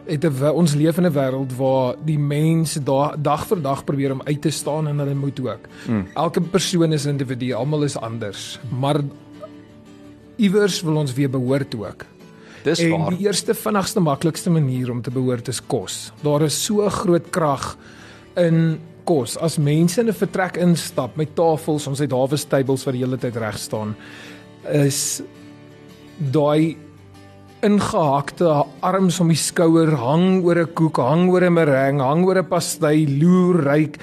het 0.08 0.24
'n 0.24 0.50
ons 0.50 0.74
leef 0.74 0.96
in 0.98 1.06
'n 1.06 1.12
wêreld 1.12 1.56
waar 1.56 1.94
die 2.04 2.18
mense 2.18 2.82
da, 2.82 3.16
dag 3.16 3.46
vir 3.46 3.62
dag 3.62 3.84
probeer 3.84 4.12
om 4.12 4.22
uit 4.24 4.42
te 4.42 4.50
staan 4.50 4.88
en 4.88 4.98
hulle 4.98 5.14
moet 5.14 5.40
ook. 5.40 5.68
Mm. 5.88 6.06
Elke 6.14 6.40
persoon 6.40 6.92
is 6.92 7.06
individu, 7.06 7.52
almal 7.52 7.82
is 7.82 7.96
anders, 7.96 8.58
maar 8.78 9.00
iewers 10.36 10.82
wil 10.82 10.96
ons 10.96 11.12
weer 11.12 11.30
behoort 11.30 11.74
ook. 11.74 12.04
Dis 12.62 12.78
en 12.78 12.90
waar. 12.90 13.10
die 13.10 13.26
eerste 13.26 13.54
vinnigste 13.54 14.00
maklikste 14.00 14.50
manier 14.50 14.90
om 14.90 15.02
te 15.02 15.10
behoort 15.10 15.48
is 15.48 15.60
kos. 15.66 16.12
Daar 16.22 16.42
is 16.42 16.64
so 16.64 16.88
groot 16.88 17.30
krag 17.30 17.76
in 18.36 18.80
kos. 19.04 19.36
As 19.38 19.58
mense 19.58 20.00
in 20.00 20.08
'n 20.08 20.12
vertrek 20.12 20.56
instap 20.56 21.16
met 21.16 21.34
tafels, 21.34 21.86
ons 21.86 21.98
het 21.98 22.10
Dawe 22.10 22.36
tables 22.48 22.84
wat 22.84 22.94
die 22.94 23.04
hele 23.04 23.16
tyd 23.16 23.36
reg 23.36 23.58
staan, 23.58 23.96
is 24.72 25.22
daai 26.18 26.76
ingehakte 27.66 28.48
arms 28.86 29.18
om 29.20 29.28
die 29.32 29.38
skouer 29.38 29.96
hang 29.98 30.44
oor 30.44 30.58
'n 30.62 30.72
koek, 30.74 30.98
hang 30.98 31.28
oor 31.30 31.44
'n 31.44 31.52
meringue, 31.52 32.02
hang 32.02 32.24
oor 32.24 32.38
'n 32.38 32.48
pastei, 32.48 33.06
loer 33.06 33.64
ryk 33.64 33.98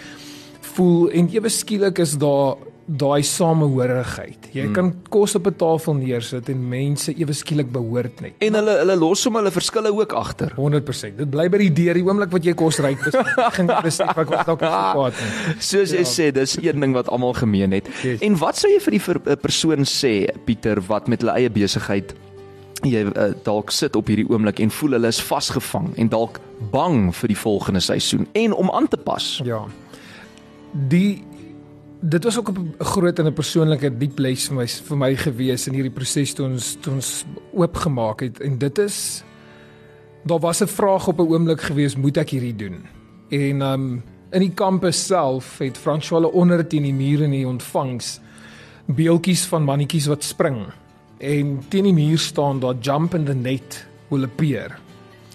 voel 0.75 1.09
en 1.11 1.29
ewe 1.31 1.49
skielik 1.49 1.99
is 1.99 2.17
daar 2.17 2.57
daai 2.85 3.23
samehorigheid. 3.25 4.51
Jy 4.53 4.67
hmm. 4.67 4.73
kan 4.75 4.91
kos 5.09 5.33
op 5.35 5.47
'n 5.47 5.55
tafel 5.57 5.95
neersit 5.97 6.49
en 6.49 6.69
mense 6.69 7.13
ewe 7.17 7.33
skielik 7.33 7.71
behoort 7.71 8.21
net. 8.21 8.33
En 8.39 8.53
hulle 8.53 8.77
hulle 8.77 8.95
los 8.95 9.23
hom 9.25 9.35
hulle 9.35 9.51
verskille 9.51 9.89
ook 9.89 10.13
agter. 10.13 10.53
100%. 10.55 11.17
Dit 11.17 11.29
bly 11.29 11.49
by 11.49 11.57
die 11.57 11.73
deur 11.73 11.93
die 11.93 12.03
oomblik 12.05 12.31
wat 12.31 12.45
jy 12.45 12.53
kos 12.53 12.79
ryk 12.79 13.01
begin 13.09 13.71
besef 13.81 14.17
ek 14.17 14.29
wat 14.29 14.45
dalk 14.45 14.61
gepaat 14.61 15.17
het. 15.17 15.63
Soos 15.63 15.91
jy 15.91 16.03
ja. 16.05 16.11
sê, 16.11 16.31
dis 16.31 16.57
een 16.61 16.79
ding 16.79 16.93
wat 16.93 17.09
almal 17.09 17.33
gemeen 17.33 17.71
het. 17.71 17.89
Yes. 18.03 18.21
En 18.21 18.37
wat 18.37 18.57
sou 18.57 18.69
jy 18.69 18.79
vir 18.79 18.91
die 18.91 19.01
ver, 19.01 19.21
eh, 19.25 19.35
persoon 19.35 19.81
sê, 19.85 20.29
Pieter, 20.45 20.81
wat 20.87 21.07
met 21.07 21.21
hulle 21.21 21.33
eie 21.33 21.49
besigheid 21.49 22.13
jy 22.89 23.05
uh, 23.05 23.33
dalk 23.43 23.71
sit 23.71 23.95
op 23.95 24.07
hierdie 24.07 24.27
oomblik 24.29 24.59
en 24.59 24.71
voel 24.71 24.97
hulle 24.97 25.07
is 25.07 25.21
vasgevang 25.23 25.93
en 25.97 26.09
dalk 26.09 26.39
bang 26.71 27.09
vir 27.15 27.27
die 27.33 27.37
volgende 27.37 27.79
seisoen 27.79 28.27
en 28.33 28.53
om 28.53 28.71
aan 28.71 28.87
te 28.87 28.97
pas. 28.97 29.41
Ja. 29.43 29.65
Die 30.89 31.23
dit 31.99 32.23
was 32.23 32.37
ook 32.37 32.49
'n 32.49 32.75
groot 32.79 33.19
en 33.19 33.25
'n 33.25 33.33
persoonlike 33.33 33.97
diep 33.97 34.19
les 34.19 34.47
vir 34.47 34.55
my 34.55 34.67
vir 34.67 34.97
my 34.97 35.15
gewees 35.15 35.67
in 35.67 35.73
hierdie 35.73 35.93
proses 35.93 36.33
toe 36.33 36.45
ons 36.45 36.77
toe 36.81 36.93
ons 36.93 37.25
oopgemaak 37.53 38.19
het 38.21 38.39
en 38.39 38.57
dit 38.57 38.77
is 38.77 39.23
daar 40.23 40.39
was 40.39 40.61
'n 40.61 40.67
vraag 40.67 41.07
op 41.07 41.19
'n 41.19 41.31
oomblik 41.33 41.61
gewees 41.61 41.95
moet 41.95 42.17
ek 42.17 42.29
hierdie 42.29 42.55
doen. 42.55 42.85
En 43.29 43.61
um 43.61 44.03
in 44.31 44.39
die 44.39 44.53
kampus 44.53 45.05
self 45.05 45.57
het 45.57 45.77
François 45.77 46.31
onder 46.31 46.67
teen 46.67 46.83
die 46.83 46.93
mure 46.93 47.23
in 47.23 47.31
die 47.31 47.47
ontvangs 47.47 48.19
beeltjies 48.85 49.45
van 49.45 49.63
mannetjies 49.63 50.05
wat 50.05 50.23
spring 50.23 50.65
en 51.17 51.59
teen 51.69 51.83
die 51.83 51.93
muur 51.93 52.19
staan 52.19 52.59
daar 52.59 52.75
jump 52.79 53.13
in 53.13 53.25
the 53.25 53.33
net 53.33 53.85
will 54.09 54.23
appear. 54.23 54.77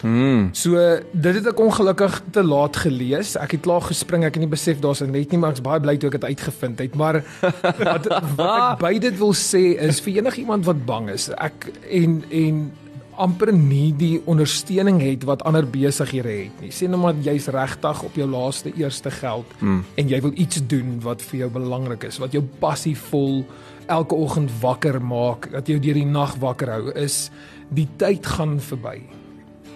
Mm. 0.02 0.48
So 0.56 0.80
dit 1.12 1.34
het 1.34 1.46
ek 1.50 1.60
ongelukkig 1.60 2.22
te 2.32 2.42
laat 2.44 2.78
gelees. 2.86 3.34
Ek 3.36 3.56
het 3.56 3.64
klaar 3.64 3.84
gespring, 3.84 4.24
ek 4.24 4.38
het 4.38 4.44
nie 4.44 4.52
besef 4.52 4.80
daar's 4.80 5.02
'n 5.02 5.12
net 5.12 5.30
nie, 5.30 5.38
maar 5.38 5.52
ek's 5.52 5.60
baie 5.60 5.80
bly 5.80 5.96
toe 5.96 6.08
ek 6.08 6.20
dit 6.20 6.24
uitgevind 6.24 6.78
het. 6.78 6.94
Maar 6.94 7.22
wat 7.40 8.06
wat 8.08 8.08
ek 8.08 8.78
by 8.86 8.98
dit 8.98 9.18
wil 9.18 9.34
sê 9.34 9.76
is 9.76 10.00
vir 10.00 10.22
enigiemand 10.24 10.64
wat 10.64 10.86
bang 10.86 11.10
is, 11.10 11.28
ek 11.36 11.68
en 11.90 12.24
en 12.30 12.72
amper 13.20 13.52
nie 13.52 13.90
die 13.96 14.20
ondersteuning 14.30 15.00
het 15.02 15.24
wat 15.28 15.44
ander 15.48 15.66
besighede 15.68 16.32
het 16.32 16.62
nie. 16.64 16.72
Sê 16.74 16.88
nou 16.88 17.00
maar 17.02 17.18
jy's 17.24 17.50
regtig 17.52 18.02
op 18.06 18.16
jou 18.16 18.28
laaste 18.30 18.72
eerste 18.74 19.12
geld 19.12 19.46
mm. 19.60 19.82
en 20.00 20.08
jy 20.08 20.20
wil 20.24 20.32
iets 20.34 20.62
doen 20.70 20.98
wat 21.04 21.22
vir 21.28 21.44
jou 21.44 21.50
belangrik 21.60 22.08
is, 22.08 22.20
wat 22.22 22.34
jou 22.36 22.42
passievol 22.62 23.42
elke 23.90 24.14
oggend 24.14 24.52
wakker 24.62 25.00
maak, 25.02 25.50
dat 25.52 25.68
jou 25.68 25.78
deur 25.82 25.98
die 25.98 26.06
nag 26.06 26.36
wakker 26.42 26.70
hou, 26.70 26.92
is 26.94 27.28
die 27.74 27.88
tyd 27.98 28.26
gaan 28.26 28.58
verby. 28.62 29.00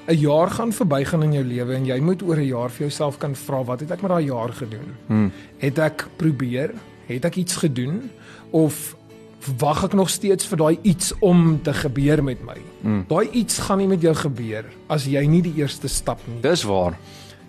'n 0.04 0.18
Jaar 0.20 0.50
gaan 0.50 0.72
verbygaan 0.72 1.22
in 1.24 1.33
jou 1.33 1.44
lewe 1.44 1.74
en 1.74 1.87
jy 1.88 1.96
moet 2.00 2.22
oor 2.22 2.37
'n 2.37 2.46
jaar 2.46 2.70
vir 2.70 2.87
jouself 2.87 3.18
kan 3.18 3.35
vra 3.35 3.64
wat 3.64 3.80
het 3.80 3.90
ek 3.90 4.02
met 4.02 4.11
daai 4.11 4.26
jaar 4.26 4.52
gedoen? 4.52 4.88
Hmm. 5.07 5.33
Het 5.59 5.78
ek 5.78 6.09
probeer? 6.16 6.74
Het 7.07 7.24
ek 7.24 7.37
iets 7.37 7.57
gedoen 7.57 8.11
of 8.50 8.96
wag 9.61 9.85
ek 9.85 9.96
nog 9.98 10.11
steeds 10.11 10.46
vir 10.50 10.61
daai 10.61 10.78
iets 10.83 11.12
om 11.20 11.61
te 11.62 11.72
gebeur 11.72 12.22
met 12.24 12.40
my? 12.44 12.57
Hmm. 12.83 13.04
Daai 13.09 13.28
iets 13.30 13.59
gaan 13.66 13.78
nie 13.83 13.90
met 13.90 14.02
jou 14.02 14.14
gebeur 14.14 14.68
as 14.88 15.07
jy 15.11 15.24
nie 15.28 15.42
die 15.44 15.54
eerste 15.61 15.88
stap 15.88 16.22
nie. 16.28 16.40
Dis 16.44 16.64
waar. 16.68 16.98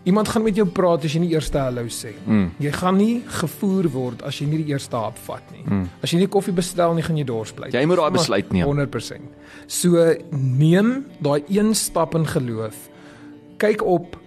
Iemand 0.05 0.27
gaan 0.29 0.43
met 0.45 0.53
jou 0.55 0.67
praat 0.69 1.05
as 1.07 1.15
jy 1.15 1.19
nie 1.23 1.31
eers 1.33 1.47
hallo 1.49 1.87
sê. 1.89 2.11
Mm. 2.27 2.51
Jy 2.61 2.71
gaan 2.77 2.97
nie 2.99 3.23
gevoer 3.39 3.87
word 3.89 4.19
as 4.21 4.37
jy 4.37 4.45
nie 4.51 4.59
die 4.61 4.75
eerste 4.75 4.99
hap 5.01 5.17
vat 5.25 5.47
nie. 5.49 5.63
Mm. 5.65 5.87
As 6.05 6.13
jy 6.13 6.19
nie 6.21 6.27
koffie 6.29 6.53
bestel 6.53 6.93
nie, 6.93 7.01
gaan 7.01 7.17
jy 7.17 7.25
dors 7.25 7.53
bly. 7.57 7.71
Jy 7.73 7.81
moet 7.89 7.97
daai 7.97 8.13
besluit 8.13 8.53
neem. 8.53 8.67
100%. 8.69 9.31
So 9.65 10.05
neem 10.29 10.91
daai 11.25 11.41
een 11.49 11.73
stap 11.73 12.13
in 12.19 12.29
geloof. 12.29 12.77
Kyk 13.57 13.81
op, 13.81 14.19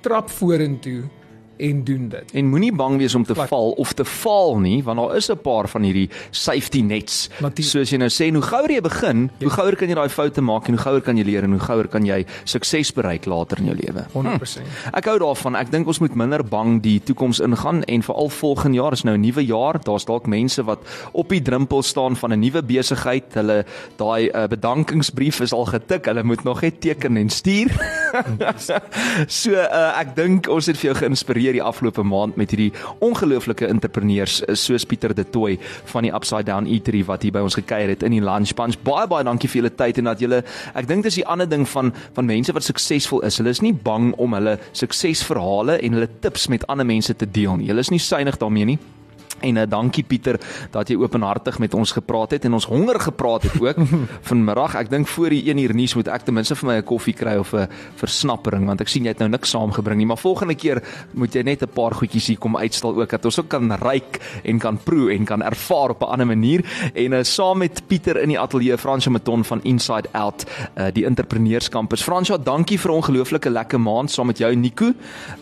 trap 0.00 0.32
vorentoe 0.32 1.10
en 1.58 1.84
doen 1.84 2.08
dit. 2.08 2.32
En 2.32 2.46
moenie 2.46 2.72
bang 2.72 2.96
wees 2.98 3.14
om 3.14 3.24
te 3.24 3.34
Wat? 3.34 3.48
val 3.48 3.70
of 3.70 3.92
te 3.92 4.04
faal 4.04 4.58
nie, 4.58 4.82
want 4.84 4.98
daar 4.98 5.16
is 5.16 5.28
'n 5.30 5.38
paar 5.42 5.68
van 5.68 5.82
hierdie 5.82 6.08
safety 6.30 6.80
nets. 6.82 7.28
Natuurlijk. 7.40 7.68
Soos 7.68 7.90
jy 7.90 7.96
nou 7.98 8.08
sê, 8.08 8.32
hoe 8.32 8.42
gouer 8.42 8.70
jy 8.70 8.80
begin, 8.80 9.30
hoe 9.40 9.50
gouer 9.50 9.76
kan 9.76 9.88
jy 9.88 9.94
daai 9.94 10.08
foute 10.08 10.40
maak 10.40 10.68
en 10.68 10.74
hoe 10.74 10.82
gouer 10.82 11.00
kan 11.00 11.16
jy 11.16 11.24
leer 11.24 11.44
en 11.44 11.50
hoe 11.50 11.60
gouer 11.60 11.88
kan 11.88 12.04
jy 12.06 12.24
sukses 12.44 12.92
bereik 12.92 13.26
later 13.26 13.58
in 13.58 13.64
jou 13.64 13.76
lewe. 13.76 14.06
100%. 14.12 14.62
Ek 14.92 15.04
hou 15.04 15.18
daarvan. 15.18 15.56
Ek 15.56 15.70
dink 15.70 15.86
ons 15.86 15.98
moet 16.00 16.14
minder 16.14 16.44
bang 16.44 16.82
die 16.82 17.00
toekoms 17.00 17.40
ingaan 17.40 17.82
en 17.84 18.02
veral 18.02 18.28
volgende 18.28 18.76
jaar 18.76 18.92
is 18.92 19.04
nou 19.04 19.16
'n 19.16 19.20
nuwe 19.20 19.44
jaar. 19.46 19.78
Daar's 19.84 20.04
dalk 20.04 20.26
mense 20.26 20.64
wat 20.64 20.78
op 21.12 21.28
die 21.28 21.42
drempel 21.42 21.82
staan 21.82 22.16
van 22.16 22.32
'n 22.32 22.40
nuwe 22.40 22.62
besigheid. 22.62 23.34
Hulle 23.34 23.64
daai 23.96 24.30
uh, 24.30 24.46
bedankingsbrief 24.46 25.40
is 25.40 25.52
al 25.52 25.64
getik. 25.66 26.04
Hulle 26.04 26.22
moet 26.22 26.44
nog 26.44 26.60
net 26.60 26.80
teken 26.80 27.16
en 27.16 27.28
stuur. 27.30 27.70
so 29.26 29.50
uh, 29.52 30.00
ek 30.00 30.16
dink 30.16 30.48
ons 30.48 30.66
het 30.66 30.76
vir 30.76 30.90
jou 30.92 30.96
geïnspireer 31.02 31.47
die 31.56 31.62
afgelope 31.62 32.02
maand 32.02 32.36
met 32.36 32.52
hierdie 32.54 32.72
ongelooflike 33.04 33.66
entrepreneurs 33.66 34.40
uh, 34.42 34.54
soos 34.54 34.86
Pieter 34.88 35.14
De 35.14 35.24
Tooy 35.24 35.58
van 35.92 36.06
die 36.06 36.12
Upside 36.14 36.48
Down 36.48 36.66
Eatery 36.66 37.04
wat 37.08 37.22
hier 37.22 37.32
by 37.32 37.44
ons 37.46 37.58
gekuier 37.58 37.94
het 37.94 38.04
in 38.06 38.16
die 38.16 38.22
Lunch 38.24 38.54
Punch. 38.58 38.78
Baie 38.84 39.06
baie 39.10 39.24
dankie 39.24 39.50
vir 39.50 39.62
julle 39.62 39.74
tyd 39.74 40.02
en 40.02 40.12
dat 40.12 40.22
julle 40.24 40.42
ek 40.74 40.88
dink 40.90 41.06
dis 41.06 41.20
die 41.20 41.26
ander 41.26 41.48
ding 41.48 41.66
van 41.68 41.92
van 42.16 42.28
mense 42.28 42.52
wat 42.52 42.66
suksesvol 42.66 43.24
is. 43.28 43.40
Hulle 43.40 43.54
is 43.54 43.62
nie 43.64 43.74
bang 43.74 44.12
om 44.18 44.36
hulle 44.36 44.58
suksesverhale 44.72 45.78
en 45.82 45.98
hulle 45.98 46.10
tips 46.20 46.48
met 46.52 46.66
ander 46.68 46.86
mense 46.86 47.14
te 47.16 47.26
deel 47.26 47.58
nie. 47.58 47.72
Hulle 47.72 47.84
is 47.84 47.92
nie 47.94 48.02
suinig 48.02 48.38
daarmee 48.40 48.74
nie. 48.74 48.78
En 49.40 49.56
uh, 49.56 49.62
dankie 49.68 50.04
Pieter 50.04 50.40
dat 50.70 50.88
jy 50.88 50.96
openhartig 50.96 51.58
met 51.58 51.74
ons 51.74 51.92
gepraat 51.92 52.30
het 52.30 52.44
en 52.44 52.56
ons 52.58 52.66
honger 52.66 53.00
gepraat 53.00 53.42
het 53.42 53.60
ook 53.60 53.76
vanmiddag. 54.30 54.74
Ek 54.74 54.90
dink 54.90 55.08
voor 55.08 55.30
die 55.30 55.42
1 55.50 55.58
uur 55.58 55.74
nuus 55.74 55.94
moet 55.94 56.08
ek 56.08 56.26
ten 56.26 56.34
minste 56.34 56.56
vir 56.58 56.68
my 56.68 56.76
'n 56.78 56.84
koffie 56.84 57.14
kry 57.14 57.36
of 57.38 57.54
'n 57.54 57.68
versnappering 57.96 58.66
want 58.66 58.80
ek 58.80 58.88
sien 58.88 59.04
jy 59.04 59.14
het 59.14 59.18
nou 59.18 59.28
niks 59.28 59.50
saamgebring 59.50 59.98
nie, 59.98 60.06
maar 60.06 60.18
volgende 60.18 60.54
keer 60.54 60.82
moet 61.12 61.34
jy 61.34 61.42
net 61.42 61.62
'n 61.62 61.72
paar 61.74 61.94
goedjies 61.94 62.26
hier 62.26 62.38
kom 62.38 62.56
uitstal 62.56 62.94
ook 62.94 63.10
dat 63.10 63.24
ons 63.24 63.38
ook 63.38 63.48
kan 63.48 63.72
ryk 63.72 64.20
en 64.44 64.58
kan 64.58 64.78
proe 64.78 65.12
en 65.12 65.24
kan 65.24 65.42
ervaar 65.42 65.90
op 65.90 66.02
'n 66.02 66.12
ander 66.12 66.26
manier. 66.26 66.64
En 66.94 67.12
uh, 67.12 67.22
saam 67.22 67.58
met 67.58 67.82
Pieter 67.86 68.20
in 68.20 68.28
die 68.28 68.38
ateljee 68.38 68.78
Fransjo 68.78 69.10
Maton 69.10 69.44
van 69.44 69.62
Inside 69.62 70.08
Out, 70.12 70.44
uh, 70.76 70.86
die 70.92 71.04
entrepreneurskampus. 71.04 72.02
Fransjo, 72.02 72.38
dankie 72.38 72.78
vir 72.78 72.90
'n 72.90 72.94
ongelooflike 72.94 73.50
lekker 73.50 73.80
maand 73.80 74.10
saam 74.10 74.26
met 74.26 74.38
jou 74.38 74.54
Nico 74.54 74.92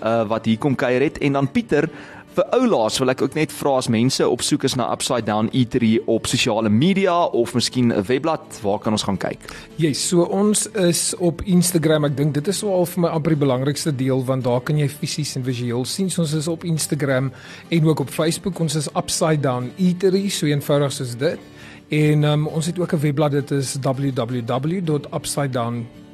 uh, 0.02 0.24
wat 0.28 0.44
hier 0.44 0.58
kom 0.58 0.74
kuier 0.74 1.00
het 1.00 1.18
en 1.18 1.32
dan 1.32 1.50
Pieter 1.50 1.88
Vir 2.36 2.50
oulaas 2.52 2.98
wil 3.00 3.08
ek 3.08 3.22
ook 3.24 3.32
net 3.32 3.52
vra 3.56 3.78
as 3.80 3.86
mense 3.88 4.20
op 4.28 4.42
soek 4.44 4.66
is 4.68 4.74
na 4.76 4.90
Upside 4.92 5.24
Down 5.24 5.46
Eatery 5.56 5.94
op 6.04 6.26
sosiale 6.28 6.68
media 6.68 7.14
of 7.32 7.54
miskien 7.56 7.88
'n 7.88 8.04
webblad, 8.04 8.60
waar 8.60 8.78
kan 8.78 8.92
ons 8.92 9.02
gaan 9.08 9.16
kyk? 9.16 9.40
Yes, 9.76 10.08
so 10.08 10.20
ons 10.20 10.66
is 10.66 11.14
op 11.16 11.40
Instagram. 11.42 12.04
Ek 12.04 12.16
dink 12.16 12.34
dit 12.34 12.48
is 12.48 12.60
wel 12.60 12.86
vir 12.86 13.00
my 13.00 13.08
amper 13.08 13.30
die 13.32 13.40
belangrikste 13.40 13.96
deel 13.96 14.24
want 14.24 14.44
daar 14.44 14.60
kan 14.60 14.76
jy 14.76 14.88
fisies 14.88 15.36
en 15.36 15.44
visueel 15.44 15.84
sien. 15.84 16.10
So 16.10 16.22
ons 16.22 16.34
is 16.34 16.48
op 16.48 16.64
Instagram 16.64 17.32
en 17.70 17.86
ook 17.86 18.00
op 18.00 18.10
Facebook. 18.10 18.60
Ons 18.60 18.74
is 18.74 18.88
Upside 18.94 19.40
Down 19.40 19.72
Eatery, 19.78 20.28
so 20.28 20.46
eenvoudig 20.46 20.92
soos 20.92 21.16
dit. 21.16 21.38
En 21.88 22.24
um, 22.24 22.46
ons 22.46 22.66
het 22.66 22.78
ook 22.78 22.92
'n 22.92 23.00
webblad. 23.00 23.30
Dit 23.30 23.50
is 23.50 23.76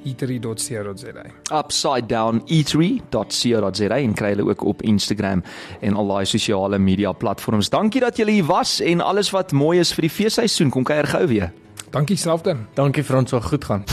www.upsidedown.eatery.co.za. 0.02 1.58
upsidedowneatery.co.za 1.58 3.96
en 3.96 4.14
kry 4.14 4.28
hulle 4.34 4.50
ook 4.50 4.64
op 4.64 4.82
Instagram 4.82 5.42
en 5.80 5.94
al 5.94 6.06
daai 6.06 6.26
sosiale 6.26 6.78
media 6.78 7.12
platforms. 7.12 7.70
Dankie 7.70 8.00
dat 8.00 8.16
julle 8.16 8.30
hier 8.30 8.44
was 8.44 8.80
en 8.80 9.00
alles 9.00 9.30
wat 9.30 9.52
mooi 9.52 9.78
is 9.78 9.94
vir 9.94 10.08
die 10.08 10.10
feesseisoen. 10.10 10.70
Kom 10.70 10.84
kuier 10.84 11.06
gou 11.06 11.26
weer. 11.26 11.52
Dankie 11.92 12.16
self 12.16 12.42
dan. 12.42 12.66
Dankie 12.74 13.04
Frans, 13.04 13.30
so 13.30 13.40
goed 13.40 13.64
gaan. 13.64 13.84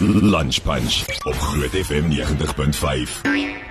Lunch 0.00 0.62
Punch 0.62 1.04
op 1.24 1.34
Groot 1.34 1.70
FM 1.70 2.10
90.5. 2.10 3.65